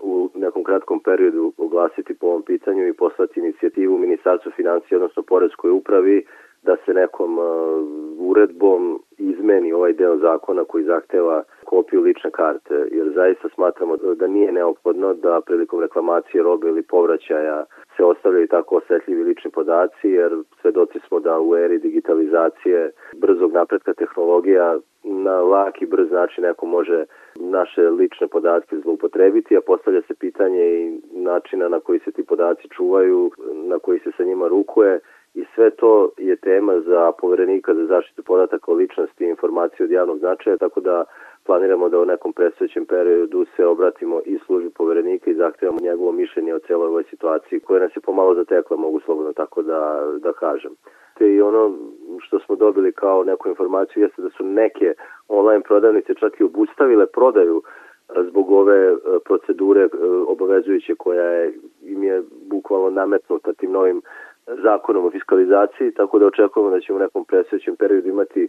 u 0.03 0.31
nekom 0.35 0.65
kratkom 0.65 1.01
periodu 1.01 1.53
oglasiti 1.59 2.15
po 2.15 2.27
ovom 2.27 2.43
pitanju 2.43 2.87
i 2.87 2.93
poslati 2.93 3.41
inicijativu 3.41 3.99
Ministarstvu 3.99 4.53
financije, 4.57 4.97
odnosno 4.97 5.23
Poreskoj 5.23 5.71
upravi, 5.71 6.27
da 6.65 6.77
se 6.85 6.95
nekom 6.95 7.39
uh, 7.39 7.45
uredbom 8.19 9.03
izmeni 9.19 9.73
ovaj 9.73 9.93
deo 9.93 10.17
zakona 10.17 10.65
koji 10.65 10.85
zahteva 10.85 11.43
kopiju 11.65 12.01
lične 12.01 12.31
karte, 12.31 12.75
jer 12.91 13.13
zaista 13.15 13.49
smatramo 13.55 13.97
da 13.97 14.27
nije 14.27 14.53
neophodno 14.53 15.15
da 15.15 15.41
prilikom 15.47 15.81
reklamacije 15.81 16.43
robe 16.43 16.69
ili 16.69 16.83
povraćaja 16.83 17.65
se 17.97 18.05
ostavljaju 18.05 18.49
tako 18.49 18.77
osetljivi 18.77 19.25
lični 19.25 19.51
podaci, 19.51 20.09
jer 20.09 20.33
svedoci 20.61 20.99
smo 21.09 21.21
da 21.21 21.41
u 21.41 21.57
eri 21.57 21.79
digitalizacije, 21.79 22.91
brzog 23.17 23.53
napretka 23.53 23.95
tehnologija, 23.95 24.79
na 25.05 25.41
lak 25.41 25.83
i 25.83 25.87
brz 25.87 26.11
način 26.11 26.45
neko 26.45 26.67
može 26.67 27.05
naše 27.35 27.81
lične 27.91 28.27
podatke 28.27 28.77
zloupotrebiti, 28.77 29.57
a 29.57 29.61
postavlja 29.61 30.03
se 30.03 30.15
pitanje 30.15 30.65
i 30.65 31.01
načina 31.13 31.69
na 31.69 31.81
koji 31.81 31.99
se 31.99 32.13
ti 32.13 32.25
podaci 32.25 32.69
čuvaju, 32.69 33.31
na 33.55 33.79
koji 33.79 33.99
se 33.99 34.11
sa 34.17 34.25
njima 34.25 34.49
rukuje 34.49 35.01
i 35.35 35.45
sve 35.55 35.71
to 35.71 36.11
je 36.19 36.37
tema 36.37 36.81
za 36.81 37.13
poverenika 37.21 37.75
za 37.75 37.87
zaštitu 37.87 38.23
podataka 38.23 38.71
o 38.71 38.75
ličnosti 38.75 39.25
i 39.25 39.29
informacije 39.29 39.85
od 39.85 39.91
javnog 39.91 40.19
značaja, 40.19 40.57
tako 40.57 40.81
da 40.81 41.05
planiramo 41.47 41.89
da 41.89 42.01
u 42.01 42.05
nekom 42.05 42.33
predstojećem 42.33 42.87
periodu 42.87 43.47
se 43.57 43.67
obratimo 43.67 44.21
i 44.25 44.39
službi 44.47 44.71
poverenika 44.71 45.31
i 45.31 45.35
zahtevamo 45.35 45.79
njegovo 45.81 46.13
mišljenje 46.13 46.55
o 46.55 46.59
celoj 46.59 46.89
ovoj 46.89 47.05
situaciji 47.11 47.61
koja 47.61 47.81
nas 47.81 47.97
je 47.97 48.01
pomalo 48.01 48.35
zatekla, 48.35 48.77
mogu 48.77 49.01
slobodno 49.01 49.33
tako 49.33 49.63
da, 49.63 50.03
da 50.19 50.33
kažem. 50.33 50.73
Te 51.19 51.35
i 51.35 51.41
ono 51.41 51.77
što 52.21 52.39
smo 52.39 52.57
dobili 52.57 52.93
kao 52.93 53.25
neku 53.25 53.49
informaciju 53.49 54.03
jeste 54.03 54.23
da 54.23 54.31
su 54.31 54.45
neke 54.45 54.95
online 55.29 55.63
prodavnice 55.63 56.15
čak 56.15 56.41
i 56.41 56.45
obustavile 56.45 57.07
prodaju 57.07 57.63
zbog 58.29 58.51
ove 58.51 58.97
procedure 59.25 59.89
obavezujuće 60.27 60.95
koja 60.95 61.25
je, 61.25 61.55
im 61.83 62.03
je 62.03 62.23
bukvalno 62.51 62.91
nametnuta 62.91 63.53
tim 63.53 63.73
novim 63.73 64.03
zakonom 64.47 65.05
o 65.05 65.11
fiskalizaciji, 65.11 65.95
tako 65.95 66.19
da 66.19 66.27
očekujemo 66.27 66.71
da 66.71 66.81
ćemo 66.81 66.99
u 66.99 67.01
nekom 67.01 67.25
presvećem 67.25 67.77
periodu 67.77 68.09
imati 68.09 68.43
e, 68.45 68.49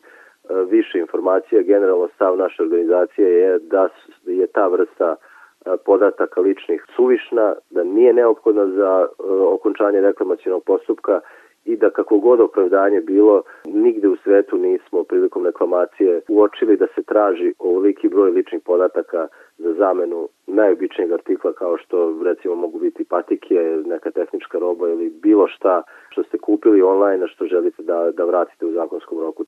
više 0.70 1.00
informacija. 1.00 1.62
Generalno 1.62 2.08
stav 2.16 2.38
naše 2.38 2.64
organizacije 2.64 3.30
je 3.32 3.60
da 3.60 3.90
je 4.26 4.48
ta 4.48 4.68
vrsta 4.68 5.16
e, 5.16 5.78
podataka 5.86 6.42
ličnih 6.42 6.86
suvišna, 6.96 7.56
da 7.70 7.84
nije 7.84 8.14
neophodna 8.14 8.68
za 8.68 9.08
e, 9.08 9.24
okončanje 9.28 10.02
reklamacijenog 10.02 10.64
postupka 10.64 11.20
i 11.66 11.76
da 11.78 11.90
kako 11.90 12.18
god 12.18 12.42
opravdanje 12.42 13.02
bilo, 13.02 13.42
nigde 13.66 14.08
u 14.08 14.16
svetu 14.16 14.58
nismo 14.58 15.04
prilikom 15.04 15.46
reklamacije 15.46 16.22
uočili 16.30 16.78
da 16.78 16.88
se 16.96 17.04
traži 17.04 17.54
ovoliki 17.60 18.10
broj 18.10 18.32
ličnih 18.32 18.62
podataka 18.66 19.28
za 19.58 19.74
zamenu 19.74 20.30
najobičnijeg 20.56 21.12
artikla 21.12 21.54
kao 21.54 21.78
što 21.78 22.24
recimo 22.24 22.56
mogu 22.56 22.80
biti 22.80 23.04
patike, 23.04 23.56
neka 23.86 24.12
tehnička 24.12 24.58
roba 24.60 24.90
ili 24.90 25.10
bilo 25.10 25.48
šta 25.48 25.84
što 26.10 26.24
ste 26.24 26.38
kupili 26.38 26.82
online 26.82 27.24
a 27.26 27.28
što 27.28 27.46
želite 27.46 27.84
da, 27.84 28.12
da 28.18 28.26
vratite 28.26 28.66
u 28.66 28.72
zakonskom 28.72 29.20
roku. 29.20 29.44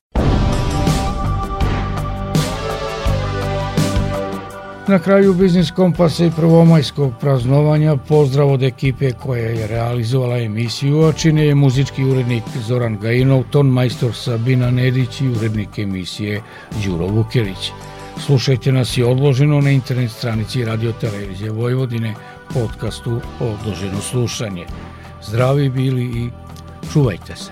Na 4.88 4.98
kraju 4.98 5.32
Biznis 5.40 5.70
Kompasa 5.76 6.24
i 6.24 6.30
prvomajskog 6.40 7.10
praznovanja 7.20 7.92
pozdrav 8.08 8.52
od 8.52 8.62
ekipe 8.62 9.06
koja 9.24 9.48
je 9.58 9.66
realizovala 9.66 10.38
emisiju, 10.38 10.96
a 11.08 11.12
čine 11.12 11.46
je 11.46 11.54
muzički 11.54 12.02
urednik 12.12 12.42
Zoran 12.68 12.96
Gajinov, 13.02 13.42
ton 13.52 13.66
majstor 13.66 14.12
Sabina 14.14 14.70
Nedić 14.70 15.20
i 15.20 15.28
urednik 15.36 15.78
emisije 15.78 16.40
Đuro 16.84 17.06
Vukelić. 17.06 17.72
Slušajte 18.26 18.72
nas 18.72 18.96
i 18.96 19.02
odloženo 19.02 19.60
na 19.60 19.70
internet 19.70 20.10
stranici 20.10 20.64
Radio 20.64 20.92
Televizije 21.00 21.50
Vojvodine, 21.50 22.14
podcastu 22.54 23.20
Odloženo 23.40 24.00
slušanje. 24.00 24.66
Zdravi 25.22 25.68
bili 25.68 26.02
i 26.02 26.30
čuvajte 26.92 27.36
se. 27.36 27.50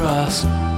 grass 0.00 0.69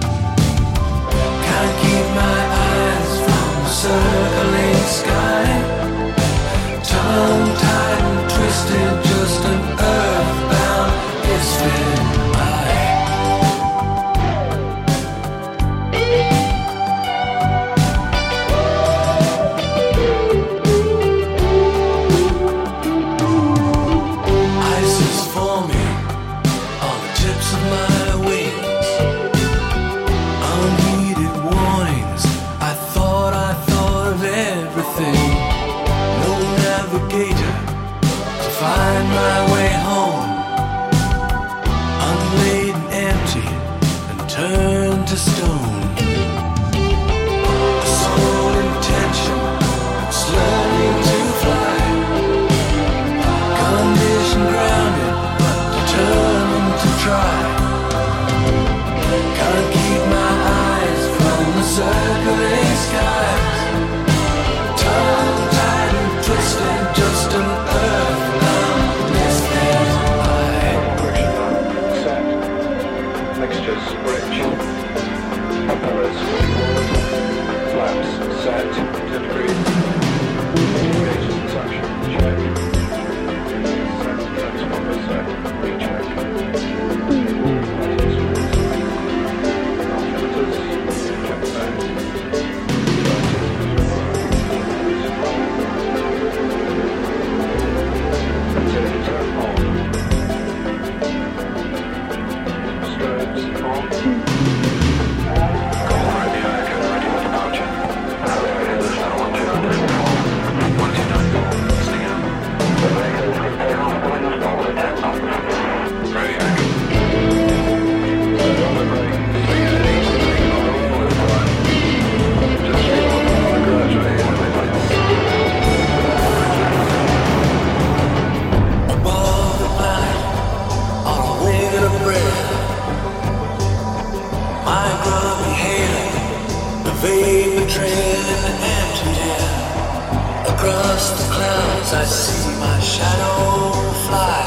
Across 141.02 141.18
the 141.18 141.34
clouds 141.34 141.92
I 141.94 142.04
see 142.04 142.46
my 142.60 142.78
shadow 142.78 143.72
fly. 144.06 144.44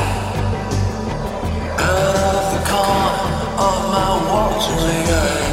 Out 1.92 2.16
of 2.32 2.44
the 2.54 2.62
corner 2.72 3.18
of 3.68 3.78
my 3.96 4.10
watering 4.30 5.10
eye. 5.26 5.52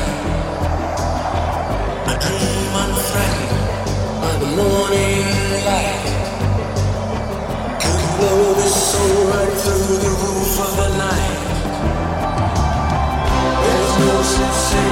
I 2.07 2.15
dream 2.23 2.67
my 2.75 2.85
unthreatened 2.87 3.67
by 4.23 4.33
the 4.43 4.51
morning 4.61 5.27
light. 5.67 6.07
Can 7.83 7.99
blow 8.19 8.41
this 8.63 8.77
soul 8.91 9.19
right 9.35 9.57
through 9.63 9.99
the 10.07 10.13
roof 10.23 10.55
of 10.67 10.73
the 10.81 10.89
night? 11.03 11.41
There's 13.65 13.95
no 14.07 14.15
sensation 14.23 14.92